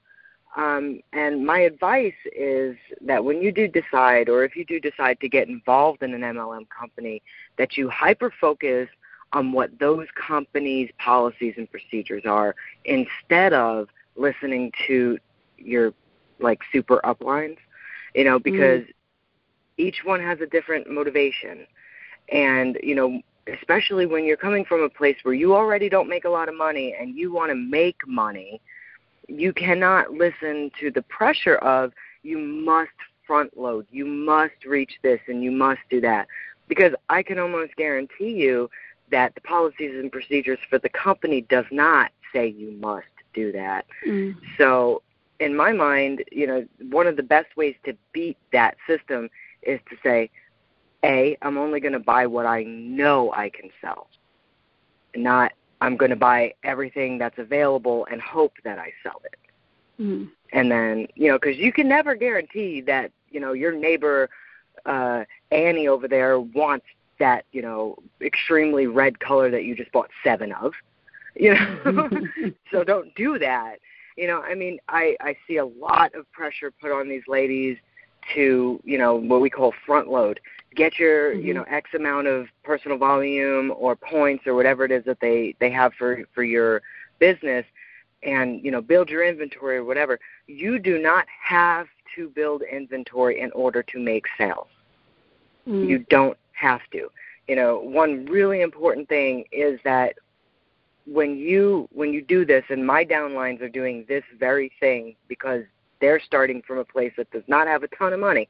Um, 0.58 1.00
and 1.14 1.46
my 1.46 1.60
advice 1.60 2.14
is 2.36 2.76
that 3.02 3.24
when 3.24 3.42
you 3.42 3.52
do 3.52 3.68
decide, 3.68 4.28
or 4.28 4.44
if 4.44 4.56
you 4.56 4.66
do 4.66 4.80
decide 4.80 5.20
to 5.22 5.30
get 5.30 5.48
involved 5.48 6.04
in 6.04 6.14
an 6.14 6.22
MLM 6.22 6.68
company, 6.70 7.22
that 7.58 7.78
you 7.78 7.90
hyper 7.90 8.34
focus 8.42 8.90
on 9.34 9.54
what 9.54 9.80
those 9.80 10.08
companies' 10.16 10.90
policies 10.98 11.54
and 11.58 11.72
procedures 11.72 12.24
are 12.26 12.54
instead 12.84 13.54
of 13.54 13.88
listening 14.16 14.72
to 14.88 15.18
your 15.58 15.94
like 16.40 16.60
super 16.72 17.00
uplines, 17.04 17.58
you 18.14 18.26
know, 18.26 18.40
because 18.40 18.82
mm. 18.82 18.94
each 19.78 20.04
one 20.04 20.20
has 20.20 20.42
a 20.42 20.48
different 20.48 20.90
motivation. 20.90 21.66
And, 22.30 22.78
you 22.84 22.96
know, 22.96 23.22
especially 23.48 24.06
when 24.06 24.26
you're 24.26 24.38
coming 24.38 24.66
from 24.66 24.82
a 24.82 24.90
place 24.90 25.18
where 25.24 25.34
you 25.34 25.56
already 25.56 25.88
don't 25.88 26.10
make 26.10 26.26
a 26.26 26.30
lot 26.30 26.50
of 26.50 26.56
money 26.56 26.96
and 27.00 27.16
you 27.16 27.32
want 27.32 27.52
to 27.52 27.56
make 27.56 28.06
money, 28.06 28.62
you 29.40 29.54
cannot 29.54 30.12
listen 30.12 30.72
to 30.80 30.92
the 30.92 31.02
pressure 31.04 31.56
of 31.58 31.94
you 32.24 32.38
must 32.38 32.92
front 33.26 33.58
load, 33.58 33.88
you 33.92 34.06
must 34.06 34.66
reach 34.66 34.94
this, 35.04 35.20
and 35.28 35.44
you 35.44 35.52
must 35.52 35.80
do 35.90 36.02
that. 36.02 36.28
Because 36.68 36.94
I 37.10 37.24
can 37.24 37.40
almost 37.40 37.76
guarantee 37.76 38.32
you 38.32 38.70
that 39.10 39.34
the 39.36 39.42
policies 39.42 39.92
and 39.94 40.12
procedures 40.12 40.60
for 40.70 40.80
the 40.80 40.90
company 40.90 41.42
does 41.42 41.66
not 41.72 42.12
say 42.34 42.48
you 42.48 42.72
must 42.72 43.08
do 43.34 43.52
that. 43.52 43.86
Mm. 44.06 44.36
So, 44.58 45.02
in 45.40 45.56
my 45.56 45.72
mind, 45.72 46.24
you 46.32 46.46
know, 46.46 46.66
one 46.90 47.08
of 47.08 47.16
the 47.16 47.24
best 47.24 47.56
ways 47.58 47.76
to 47.86 47.96
beat 48.14 48.38
that 48.52 48.78
system 48.88 49.30
is 49.64 49.80
to 49.90 49.98
say, 50.04 50.30
A, 51.04 51.38
I'm 51.42 51.58
only 51.58 51.80
going 51.80 51.94
to 51.94 52.00
buy 52.00 52.26
what 52.28 52.46
I 52.46 52.64
know 52.64 53.34
I 53.34 53.50
can 53.50 53.70
sell, 53.82 54.08
not 55.16 55.54
I'm 55.82 55.98
going 55.98 56.12
to 56.12 56.16
buy 56.16 56.54
everything 56.64 57.18
that's 57.18 57.38
available 57.40 58.08
and 58.12 58.22
hope 58.22 58.54
that 58.64 58.80
I 58.80 58.94
sell 59.04 59.22
it. 59.26 60.02
Mm-hmm. 60.02 60.26
And 60.54 60.72
then, 60.72 61.08
you 61.16 61.28
know, 61.28 61.40
because 61.40 61.58
you 61.58 61.74
can 61.74 61.88
never 61.88 62.16
guarantee 62.16 62.82
that, 62.82 63.12
you 63.30 63.40
know, 63.40 63.54
your 63.54 63.74
neighbor 63.74 64.30
uh, 64.86 65.24
Annie 65.52 65.88
over 65.88 66.08
there 66.08 66.40
wants 66.40 66.86
that, 67.20 67.46
you 67.52 67.62
know, 67.62 67.98
extremely 68.22 68.88
red 68.88 69.20
color 69.20 69.50
that 69.52 69.64
you 69.64 69.76
just 69.76 69.92
bought 69.92 70.10
seven 70.24 70.54
of. 70.54 70.74
You 71.36 71.54
know, 71.54 72.10
so 72.72 72.84
don't 72.84 73.14
do 73.16 73.40
that. 73.40 73.78
You 74.18 74.28
know, 74.28 74.42
I 74.42 74.54
mean, 74.54 74.80
I 74.90 75.16
I 75.22 75.36
see 75.48 75.58
a 75.58 75.66
lot 75.66 76.14
of 76.14 76.30
pressure 76.34 76.72
put 76.72 76.92
on 76.92 77.08
these 77.08 77.24
ladies 77.28 77.78
to, 78.36 78.82
you 78.84 78.98
know, 78.98 79.16
what 79.16 79.40
we 79.40 79.50
call 79.50 79.74
front 79.86 80.10
load 80.10 80.42
get 80.76 80.98
your 81.00 81.34
mm-hmm. 81.34 81.48
you 81.48 81.54
know 81.54 81.64
x 81.64 81.90
amount 81.94 82.28
of 82.28 82.48
personal 82.64 82.98
volume 82.98 83.74
or 83.78 83.96
points 83.96 84.46
or 84.48 84.54
whatever 84.54 84.86
it 84.86 84.92
is 84.92 85.04
that 85.06 85.20
they 85.20 85.56
they 85.60 85.70
have 85.70 85.94
for 85.94 86.24
for 86.34 86.44
your 86.44 86.82
business 87.20 87.66
and 88.24 88.64
you 88.64 88.72
know 88.72 88.82
build 88.82 89.10
your 89.10 89.26
inventory 89.28 89.78
or 89.78 89.84
whatever 89.84 90.20
you 90.48 90.80
do 90.80 90.98
not 90.98 91.26
have 91.44 91.88
to 92.16 92.30
build 92.30 92.62
inventory 92.72 93.40
in 93.40 93.52
order 93.52 93.84
to 93.84 94.00
make 94.00 94.26
sales 94.38 94.68
mm. 95.68 95.88
you 95.88 96.00
don't 96.10 96.38
have 96.54 96.82
to 96.92 97.10
you 97.48 97.56
know 97.56 97.80
one 97.80 98.26
really 98.26 98.62
important 98.62 99.08
thing 99.10 99.44
is 99.52 99.80
that 99.84 100.16
when 101.08 101.36
you 101.36 101.90
when 101.92 102.14
you 102.14 102.22
do 102.22 102.46
this 102.46 102.64
and 102.70 102.86
my 102.86 103.04
downlines 103.04 103.62
are 103.62 103.70
doing 103.70 104.06
this 104.08 104.24
very 104.40 104.72
thing 104.80 105.16
because 105.28 105.64
they're 106.00 106.20
starting 106.20 106.62
from 106.62 106.78
a 106.78 106.86
place 106.86 107.12
that 107.18 107.30
does 107.32 107.44
not 107.48 107.68
have 107.68 107.84
a 107.84 107.88
ton 107.90 108.14
of 108.14 108.20
money 108.20 108.48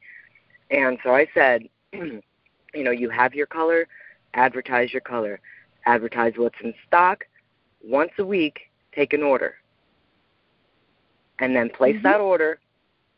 and 0.70 0.98
so 1.02 1.14
i 1.14 1.26
said 1.34 1.62
you 2.74 2.84
know, 2.84 2.90
you 2.90 3.10
have 3.10 3.34
your 3.34 3.46
color, 3.46 3.86
advertise 4.34 4.92
your 4.92 5.00
color, 5.00 5.40
advertise 5.86 6.32
what's 6.36 6.58
in 6.62 6.74
stock. 6.86 7.24
Once 7.84 8.12
a 8.18 8.24
week, 8.24 8.60
take 8.94 9.12
an 9.12 9.22
order, 9.22 9.56
and 11.40 11.54
then 11.54 11.68
place 11.70 11.96
mm-hmm. 11.96 12.04
that 12.04 12.20
order, 12.20 12.60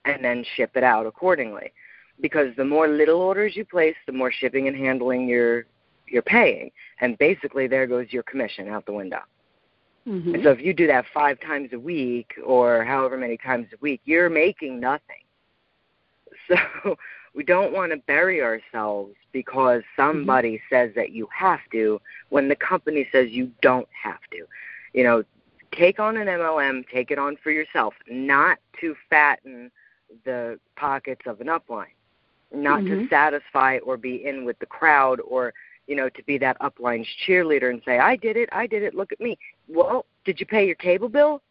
and 0.04 0.24
then 0.24 0.44
ship 0.56 0.70
it 0.74 0.84
out 0.84 1.06
accordingly. 1.06 1.72
Because 2.20 2.54
the 2.56 2.64
more 2.64 2.88
little 2.88 3.20
orders 3.20 3.56
you 3.56 3.64
place, 3.64 3.96
the 4.06 4.12
more 4.12 4.30
shipping 4.32 4.68
and 4.68 4.76
handling 4.76 5.28
you're 5.28 5.66
you're 6.06 6.22
paying, 6.22 6.70
and 7.00 7.18
basically 7.18 7.66
there 7.66 7.87
goes 7.87 8.06
your 8.10 8.22
commission 8.24 8.68
out 8.68 8.87
the 8.87 8.92
window. 8.92 9.20
Mm-hmm. 10.06 10.34
And 10.34 10.44
so 10.44 10.50
if 10.50 10.60
you 10.60 10.74
do 10.74 10.87
that 10.87 11.06
five 11.14 11.40
times 11.40 11.70
a 11.72 11.78
week 11.78 12.34
or 12.44 12.84
however 12.84 13.16
many 13.16 13.38
times 13.38 13.68
a 13.72 13.76
week, 13.80 14.02
you're 14.04 14.30
making 14.30 14.80
nothing. 14.80 15.16
So 16.84 16.96
we 17.34 17.42
don't 17.42 17.72
want 17.72 17.92
to 17.92 17.98
bury 17.98 18.42
ourselves 18.42 19.14
because 19.32 19.82
somebody 19.96 20.56
mm-hmm. 20.56 20.74
says 20.74 20.94
that 20.94 21.10
you 21.10 21.28
have 21.36 21.60
to 21.72 22.00
when 22.28 22.48
the 22.48 22.56
company 22.56 23.08
says 23.10 23.30
you 23.30 23.50
don't 23.60 23.88
have 24.02 24.20
to. 24.30 24.46
You 24.92 25.04
know, 25.04 25.24
take 25.72 25.98
on 25.98 26.16
an 26.16 26.28
MLM, 26.28 26.88
take 26.88 27.10
it 27.10 27.18
on 27.18 27.36
for 27.42 27.50
yourself, 27.50 27.94
not 28.08 28.58
to 28.80 28.94
fatten 29.10 29.70
the 30.24 30.58
pockets 30.76 31.22
of 31.26 31.40
an 31.40 31.48
upline, 31.48 31.86
not 32.52 32.82
mm-hmm. 32.82 33.02
to 33.02 33.08
satisfy 33.08 33.78
or 33.78 33.96
be 33.96 34.24
in 34.24 34.44
with 34.44 34.58
the 34.60 34.66
crowd 34.66 35.20
or, 35.26 35.52
you 35.88 35.96
know, 35.96 36.08
to 36.08 36.22
be 36.22 36.38
that 36.38 36.56
upline's 36.60 37.08
cheerleader 37.26 37.70
and 37.70 37.82
say, 37.84 37.98
I 37.98 38.14
did 38.16 38.36
it, 38.36 38.48
I 38.52 38.66
did 38.68 38.84
it, 38.84 38.94
look 38.94 39.10
at 39.12 39.20
me. 39.20 39.36
Well, 39.68 40.06
did 40.24 40.38
you 40.38 40.46
pay 40.46 40.66
your 40.66 40.76
cable 40.76 41.08
bill? 41.08 41.42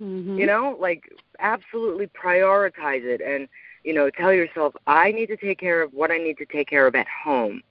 Mm-hmm. 0.00 0.38
You 0.38 0.46
know, 0.46 0.76
like 0.78 1.02
absolutely 1.40 2.06
prioritize 2.08 3.04
it 3.04 3.20
and 3.20 3.48
you 3.86 3.94
know, 3.94 4.10
tell 4.10 4.32
yourself, 4.32 4.74
I 4.88 5.12
need 5.12 5.26
to 5.26 5.36
take 5.36 5.60
care 5.60 5.80
of 5.80 5.94
what 5.94 6.10
I 6.10 6.18
need 6.18 6.36
to 6.38 6.44
take 6.44 6.68
care 6.68 6.88
of 6.88 6.96
at 6.96 7.06
home. 7.06 7.62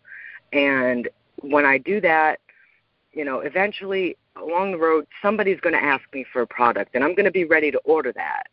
And 0.53 1.09
when 1.41 1.65
I 1.65 1.77
do 1.77 1.99
that, 2.01 2.39
you 3.11 3.25
know, 3.25 3.39
eventually 3.39 4.15
along 4.37 4.71
the 4.71 4.77
road, 4.77 5.07
somebody's 5.21 5.59
going 5.59 5.75
to 5.75 5.83
ask 5.83 6.03
me 6.13 6.25
for 6.31 6.41
a 6.41 6.47
product, 6.47 6.95
and 6.95 7.03
I'm 7.03 7.15
going 7.15 7.25
to 7.25 7.31
be 7.31 7.43
ready 7.43 7.69
to 7.69 7.77
order 7.79 8.13
that. 8.13 8.43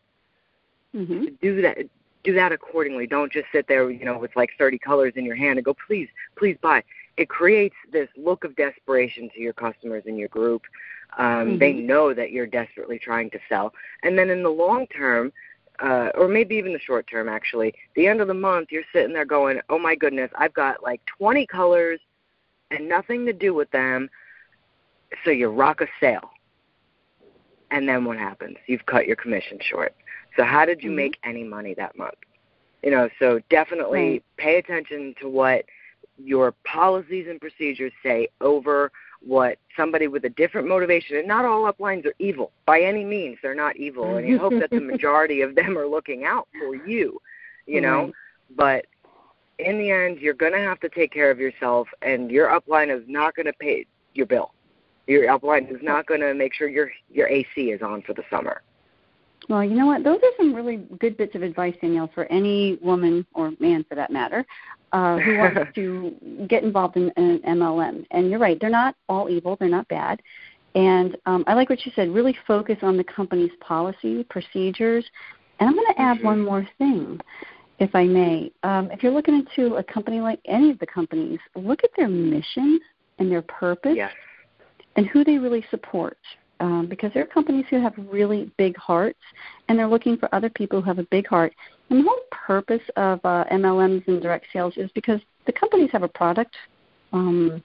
Mm-hmm. 0.94 1.27
Do 1.40 1.62
that. 1.62 1.79
Do 2.25 2.35
that 2.35 2.53
accordingly. 2.53 3.07
Don't 3.07 3.33
just 3.33 3.46
sit 3.53 3.66
there, 3.66 3.90
you 3.90 4.05
know, 4.05 4.16
with 4.16 4.35
like 4.37 4.51
30 4.57 4.79
colors 4.79 5.12
in 5.16 5.25
your 5.25 5.35
hand 5.35 5.59
and 5.59 5.64
go, 5.64 5.75
please, 5.87 6.09
please 6.37 6.57
buy. 6.62 6.85
It 7.16 7.29
creates 7.29 7.75
this 7.92 8.09
look 8.16 8.44
of 8.44 8.55
desperation 8.55 9.29
to 9.35 9.40
your 9.40 9.53
customers 9.53 10.05
in 10.07 10.16
your 10.16 10.29
group. 10.29 10.62
Um, 11.18 11.27
mm-hmm. 11.27 11.59
They 11.59 11.72
know 11.72 12.14
that 12.14 12.31
you're 12.31 12.46
desperately 12.46 12.98
trying 12.98 13.31
to 13.31 13.38
sell, 13.48 13.72
and 14.03 14.16
then 14.18 14.31
in 14.31 14.42
the 14.42 14.51
long 14.51 14.87
term, 14.88 15.33
uh, 15.81 16.11
or 16.15 16.29
maybe 16.29 16.57
even 16.57 16.73
the 16.73 16.79
short 16.79 17.07
term 17.09 17.29
actually, 17.29 17.75
the 17.97 18.07
end 18.07 18.21
of 18.21 18.29
the 18.29 18.35
month 18.35 18.69
you're 18.71 18.83
sitting 18.93 19.13
there 19.13 19.25
going, 19.25 19.61
oh 19.69 19.79
my 19.79 19.95
goodness, 19.95 20.31
I've 20.37 20.55
got 20.55 20.83
like 20.83 21.01
20 21.19 21.47
colors 21.47 22.01
and 22.71 22.89
nothing 22.89 23.27
to 23.27 23.33
do 23.33 23.55
with 23.55 23.71
them. 23.71 24.09
So 25.25 25.31
you 25.31 25.49
rock 25.49 25.81
a 25.81 25.87
sale. 26.01 26.31
And 27.71 27.89
then 27.89 28.05
what 28.05 28.19
happens? 28.19 28.59
You've 28.67 28.85
cut 28.87 29.07
your 29.07 29.17
commission 29.17 29.59
short. 29.61 29.95
So 30.37 30.45
how 30.45 30.65
did 30.65 30.83
you 30.83 30.91
mm-hmm. 30.91 30.97
make 30.97 31.19
any 31.25 31.45
money 31.45 31.75
that 31.75 31.97
month? 31.97 32.15
You 32.83 32.91
know, 32.91 33.09
so 33.19 33.41
definitely 33.49 34.11
right. 34.11 34.25
pay 34.37 34.57
attention 34.59 35.15
to 35.21 35.29
what 35.29 35.65
your 36.19 36.53
policies 36.65 37.27
and 37.29 37.41
procedures 37.41 37.93
say 38.03 38.29
over 38.41 38.91
what 39.25 39.59
somebody 39.77 40.09
with 40.09 40.25
a 40.25 40.29
different 40.31 40.67
motivation 40.69 41.17
and 41.17 41.29
not 41.29 41.45
all 41.45 41.71
uplines 41.73 42.05
are 42.07 42.15
evil 42.19 42.51
by 42.67 42.81
any 42.81 43.05
means 43.05 43.39
they're 43.43 43.55
not 43.55 43.77
evil 43.77 44.17
and 44.17 44.29
you 44.29 44.39
hope 44.39 44.53
that 44.59 44.71
the 44.71 44.81
majority 44.93 45.43
of 45.43 45.55
them 45.55 45.79
are 45.79 45.87
looking 45.87 46.25
out 46.25 46.49
for 46.59 46.75
you 46.75 47.21
you 47.67 47.81
know 47.81 48.05
Right. 48.05 48.15
but 48.57 48.87
in 49.59 49.79
the 49.79 49.91
end 49.91 50.19
you're 50.19 50.35
going 50.35 50.53
to 50.53 50.59
have 50.59 50.81
to 50.81 50.89
take 50.89 51.13
care 51.13 51.31
of 51.31 51.39
yourself 51.39 51.89
and 52.03 52.31
your 52.31 52.49
upline 52.49 52.95
is 52.95 53.05
not 53.07 53.35
going 53.37 53.47
to 53.47 53.53
pay 53.53 53.87
your 54.15 54.27
bill 54.27 54.53
your 55.07 55.27
upline 55.27 55.71
is 55.71 55.83
not 55.83 56.07
going 56.07 56.21
to 56.21 56.35
make 56.35 56.53
sure 56.55 56.69
your 56.69 56.91
your 57.11 57.29
AC 57.29 57.71
is 57.71 57.83
on 57.83 58.03
for 58.03 58.15
the 58.15 58.23
summer 58.31 58.63
Well, 59.49 59.65
you 59.65 59.75
know 59.75 59.87
what? 59.87 60.05
Those 60.05 60.21
are 60.23 60.31
some 60.37 60.55
really 60.55 60.77
good 60.99 61.17
bits 61.17 61.35
of 61.35 61.43
advice, 61.43 61.75
Danielle, 61.81 62.11
for 62.15 62.25
any 62.27 62.79
woman 62.81 63.27
or 63.35 63.53
man, 63.59 63.85
for 63.89 63.97
that 63.97 64.11
matter, 64.11 64.45
uh, 64.93 65.19
who 65.19 65.39
wants 65.39 65.61
to 65.75 66.15
get 66.49 66.63
involved 66.63 66.97
in, 66.97 67.13
in 67.17 67.41
an 67.45 67.59
MLM. 67.59 68.07
And 68.11 68.31
you're 68.31 68.39
right; 68.39 68.59
they're 68.61 68.71
not 68.71 68.95
all 69.09 69.29
evil; 69.29 69.57
they're 69.59 69.69
not 69.69 69.89
bad. 69.89 70.23
And 70.75 71.17
um, 71.27 71.45
I 71.47 71.55
like 71.55 71.69
what 71.69 71.85
you 71.85 71.93
said. 71.95 72.09
Really 72.11 72.37
focus 72.47 72.79
on 72.83 72.97
the 72.97 73.05
company's 73.05 73.53
policy, 73.61 74.25
procedures. 74.25 75.05
And 75.61 75.69
I'm 75.69 75.77
going 75.77 75.95
to 75.95 76.01
add 76.01 76.23
one 76.23 76.41
more 76.41 76.67
thing, 76.79 77.21
if 77.79 77.95
I 77.95 78.05
may. 78.05 78.51
Um, 78.63 78.91
if 78.91 79.03
you're 79.03 79.13
looking 79.13 79.35
into 79.35 79.77
a 79.77 79.85
company 79.85 80.21
like 80.21 80.41
any 80.47 80.71
of 80.71 80.79
the 80.79 80.87
companies, 80.87 81.39
look 81.55 81.85
at 81.85 81.91
their 81.97 82.09
mission 82.09 82.81
and 83.19 83.31
their 83.31 83.43
purpose 83.43 83.95
yes 83.97 84.13
and 84.97 85.07
who 85.07 85.25
they 85.25 85.39
really 85.39 85.65
support. 85.71 86.19
Um, 86.61 86.87
because 86.87 87.11
there 87.13 87.25
are 87.25 87.27
companies 87.27 87.65
who 87.71 87.81
have 87.81 87.93
really 87.97 88.53
big 88.57 88.77
hearts, 88.77 89.19
and 89.69 89.77
they're 89.77 89.89
looking 89.89 90.17
for 90.17 90.33
other 90.33 90.49
people 90.49 90.81
who 90.81 90.87
have 90.87 91.01
a 91.01 91.07
big 91.11 91.27
heart. 91.27 91.53
And 91.93 92.01
the 92.01 92.09
whole 92.09 92.23
purpose 92.31 92.81
of 92.97 93.21
uh, 93.23 93.45
MLMs 93.53 94.09
and 94.09 94.23
direct 94.23 94.47
sales 94.51 94.73
is 94.79 94.91
because 94.95 95.21
the 95.45 95.53
companies 95.53 95.91
have 95.93 96.03
a 96.03 96.09
product, 96.09 96.57
um, 97.13 97.63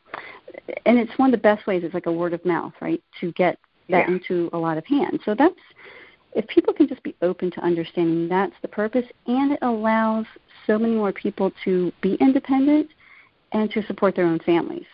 and 0.86 1.00
it's 1.00 1.18
one 1.18 1.30
of 1.30 1.32
the 1.32 1.42
best 1.42 1.66
ways. 1.66 1.84
It's 1.86 1.94
like 1.94 2.08
a 2.08 2.12
word 2.12 2.34
of 2.34 2.44
mouth, 2.44 2.74
right, 2.82 3.02
to 3.22 3.32
get 3.32 3.58
that 3.88 4.10
Yeah. 4.10 4.16
into 4.16 4.50
a 4.52 4.58
lot 4.58 4.78
of 4.78 4.86
hands. 4.86 5.22
So 5.24 5.34
that's 5.34 5.56
if 6.34 6.46
people 6.48 6.74
can 6.74 6.90
just 6.90 7.02
be 7.04 7.16
open 7.22 7.52
to 7.52 7.62
understanding 7.62 8.28
that's 8.28 8.54
the 8.62 8.68
purpose, 8.68 9.06
and 9.28 9.54
it 9.54 9.60
allows 9.62 10.26
so 10.66 10.78
many 10.78 10.96
more 10.96 11.14
people 11.14 11.54
to 11.64 11.94
be 12.02 12.16
independent 12.16 12.90
and 13.54 13.72
to 13.72 13.82
support 13.84 14.14
their 14.14 14.26
own 14.26 14.40
families. 14.40 14.88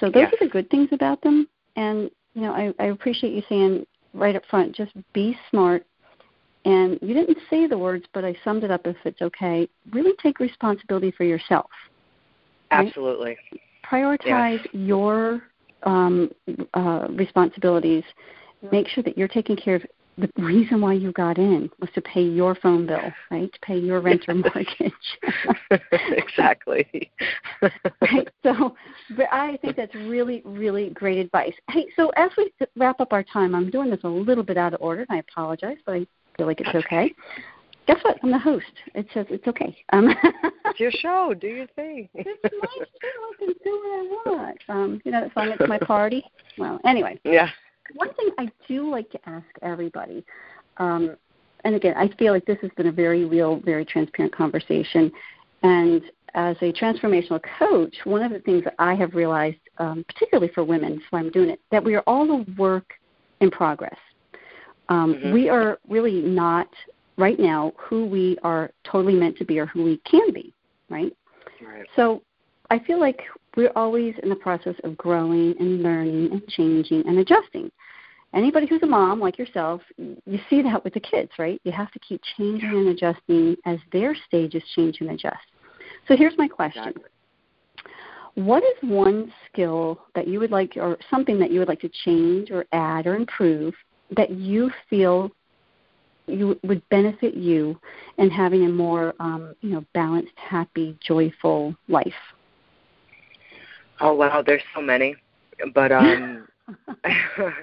So 0.00 0.06
those 0.10 0.22
Yes. 0.22 0.32
are 0.32 0.44
the 0.46 0.50
good 0.50 0.68
things 0.70 0.88
about 0.90 1.20
them. 1.22 1.46
And 1.76 2.10
you 2.34 2.42
know, 2.42 2.52
I, 2.52 2.74
I 2.80 2.86
appreciate 2.86 3.32
you 3.32 3.42
saying 3.48 3.86
right 4.12 4.34
up 4.34 4.44
front, 4.46 4.74
just 4.74 4.90
be 5.12 5.38
smart. 5.50 5.86
And 6.64 6.98
you 7.02 7.14
didn't 7.14 7.38
say 7.50 7.66
the 7.66 7.76
words, 7.76 8.06
but 8.14 8.24
I 8.24 8.34
summed 8.42 8.64
it 8.64 8.70
up. 8.70 8.86
If 8.86 8.96
it's 9.04 9.20
okay, 9.20 9.68
really 9.92 10.12
take 10.22 10.40
responsibility 10.40 11.10
for 11.10 11.24
yourself. 11.24 11.70
Right? 12.70 12.88
absolutely 12.88 13.36
Prioritize 13.84 14.66
your 14.72 15.42
um, 15.82 16.30
uh, 16.72 17.06
responsibilities. 17.10 18.04
Make 18.72 18.88
sure 18.88 19.04
that 19.04 19.18
you're 19.18 19.28
taking 19.28 19.56
care 19.56 19.74
of 19.74 19.82
the 20.16 20.30
reason 20.38 20.80
why 20.80 20.92
you 20.94 21.12
got 21.12 21.38
in 21.38 21.68
was 21.80 21.90
to 21.94 22.00
pay 22.00 22.22
your 22.22 22.54
phone 22.54 22.86
bill, 22.86 23.12
right? 23.30 23.52
To 23.52 23.60
pay 23.60 23.76
your 23.76 24.00
rent 24.00 24.24
or 24.28 24.34
mortgage. 24.34 24.92
exactly 25.92 27.10
right? 28.00 28.28
So, 28.42 28.76
but 29.16 29.26
I 29.32 29.58
think 29.60 29.76
that's 29.76 29.94
really, 29.94 30.42
really 30.44 30.90
great 30.90 31.18
advice. 31.18 31.54
Hey, 31.70 31.86
so 31.96 32.10
as 32.16 32.30
we 32.36 32.52
wrap 32.76 33.00
up 33.00 33.12
our 33.12 33.24
time, 33.24 33.54
I'm 33.54 33.70
doing 33.70 33.90
this 33.90 34.04
a 34.04 34.08
little 34.08 34.44
bit 34.44 34.56
out 34.56 34.74
of 34.74 34.80
order, 34.80 35.04
and 35.08 35.16
I 35.16 35.22
apologize, 35.28 35.76
but 35.84 35.94
I 35.94 36.06
feel 36.36 36.46
like 36.46 36.60
it's 36.60 36.74
okay. 36.74 37.12
Guess 37.86 37.98
what? 38.02 38.18
I'm 38.22 38.30
the 38.30 38.38
host. 38.38 38.64
It 38.94 39.06
says 39.12 39.26
it's 39.28 39.46
okay. 39.46 39.76
Um, 39.92 40.14
it's 40.64 40.80
your 40.80 40.90
show 41.02 41.34
do 41.38 41.46
your 41.46 41.66
thing 41.68 42.08
it's 42.14 42.40
my 42.42 42.68
show. 42.76 42.82
I 42.82 43.32
can 43.38 43.48
do 43.62 43.70
what 44.24 44.30
I 44.30 44.32
want. 44.36 44.58
Um, 44.68 45.02
you 45.04 45.12
know 45.12 45.20
that 45.20 45.34
song? 45.34 45.54
It's 45.58 45.68
my 45.68 45.78
party. 45.78 46.24
Well, 46.56 46.80
anyway, 46.84 47.20
yeah 47.24 47.50
one 47.94 48.12
thing 48.14 48.30
I 48.38 48.50
do 48.66 48.90
like 48.90 49.10
to 49.10 49.28
ask 49.28 49.46
everybody, 49.62 50.24
um, 50.78 51.16
and 51.64 51.74
again, 51.74 51.94
I 51.96 52.08
feel 52.16 52.32
like 52.32 52.44
this 52.46 52.58
has 52.62 52.70
been 52.76 52.88
a 52.88 52.92
very 52.92 53.24
real, 53.24 53.60
very 53.60 53.84
transparent 53.84 54.34
conversation. 54.34 55.10
And 55.62 56.02
as 56.34 56.56
a 56.60 56.72
transformational 56.72 57.40
coach, 57.58 57.94
one 58.04 58.22
of 58.22 58.32
the 58.32 58.40
things 58.40 58.64
that 58.64 58.74
I 58.78 58.94
have 58.94 59.14
realized, 59.14 59.56
um, 59.78 60.04
particularly 60.08 60.52
for 60.52 60.62
women, 60.62 61.00
why 61.10 61.20
I'm 61.20 61.30
doing 61.30 61.48
it, 61.48 61.60
that 61.70 61.82
we 61.82 61.94
are 61.94 62.02
all 62.06 62.30
a 62.30 62.44
work 62.58 62.92
in 63.40 63.50
progress. 63.50 63.96
Um, 64.88 65.14
Mhm. 65.14 65.32
We 65.32 65.48
are 65.48 65.78
really 65.88 66.20
not 66.20 66.68
right 67.16 67.38
now 67.38 67.72
who 67.76 68.06
we 68.06 68.36
are 68.42 68.70
totally 68.84 69.14
meant 69.14 69.36
to 69.38 69.44
be 69.44 69.58
or 69.58 69.66
who 69.66 69.82
we 69.84 69.98
can 69.98 70.32
be, 70.32 70.52
right? 70.90 71.16
right 71.60 71.86
So 71.96 72.22
I 72.70 72.78
feel 72.80 72.98
like 72.98 73.22
we're 73.56 73.72
always 73.76 74.14
in 74.22 74.28
the 74.28 74.36
process 74.36 74.74
of 74.84 74.96
growing 74.96 75.54
and 75.60 75.82
learning 75.82 76.32
and 76.32 76.46
changing 76.48 77.06
and 77.06 77.18
adjusting. 77.18 77.70
Anybody 78.32 78.66
who's 78.66 78.82
a 78.82 78.86
mom 78.86 79.20
like 79.20 79.38
yourself, 79.38 79.80
you 79.96 80.40
see 80.50 80.60
that 80.62 80.82
with 80.82 80.92
the 80.92 81.00
kids, 81.00 81.30
right? 81.38 81.60
You 81.62 81.70
have 81.70 81.92
to 81.92 82.00
keep 82.00 82.20
changing 82.36 82.68
and 82.68 82.88
adjusting 82.88 83.56
as 83.64 83.78
their 83.92 84.14
stages 84.26 84.62
change 84.74 85.00
and 85.00 85.10
adjust. 85.10 85.46
So 86.08 86.16
here's 86.16 86.36
my 86.36 86.48
question. 86.48 86.88
exactly 86.88 87.10
What 88.34 88.64
is 88.64 88.90
one 88.90 89.32
skill 89.46 90.00
that 90.16 90.26
you 90.26 90.40
would 90.40 90.50
like, 90.50 90.76
or 90.76 90.98
something 91.08 91.38
that 91.38 91.52
you 91.52 91.60
would 91.60 91.68
like 91.68 91.80
to 91.82 91.90
change 92.04 92.50
or 92.50 92.66
add 92.72 93.06
or 93.06 93.14
improve 93.14 93.72
that 94.10 94.30
you 94.30 94.70
feel 94.88 95.30
you 96.26 96.58
would 96.62 96.82
benefit 96.88 97.34
you 97.34 97.78
in 98.18 98.30
having 98.30 98.64
a 98.64 98.68
more, 98.68 99.14
um, 99.20 99.54
you 99.60 99.70
know, 99.70 99.84
balanced, 99.94 100.32
happy, 100.36 100.96
joyful 101.00 101.74
life? 101.88 102.14
oh 104.00 104.14
wow 104.14 104.42
there's 104.42 104.62
so 104.74 104.80
many 104.80 105.14
but 105.74 105.92
um 105.92 106.46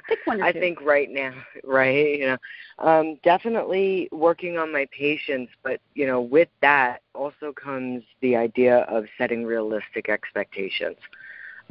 Pick 0.07 0.19
one 0.25 0.39
I 0.41 0.51
two. 0.51 0.59
think 0.59 0.81
right 0.81 1.09
now, 1.09 1.33
right, 1.63 2.19
you 2.19 2.25
know, 2.27 2.37
um, 2.79 3.17
definitely 3.23 4.07
working 4.11 4.57
on 4.57 4.71
my 4.71 4.87
patience, 4.97 5.49
but 5.63 5.79
you 5.95 6.05
know, 6.07 6.21
with 6.21 6.49
that 6.61 7.01
also 7.13 7.51
comes 7.53 8.03
the 8.21 8.35
idea 8.35 8.79
of 8.89 9.05
setting 9.17 9.43
realistic 9.45 10.09
expectations. 10.09 10.97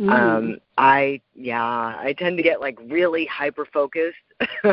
Mm. 0.00 0.10
Um, 0.10 0.56
I 0.78 1.20
yeah, 1.34 1.62
I 1.62 2.14
tend 2.18 2.38
to 2.38 2.42
get 2.42 2.60
like 2.60 2.78
really 2.86 3.26
hyper 3.26 3.66
focused 3.66 4.16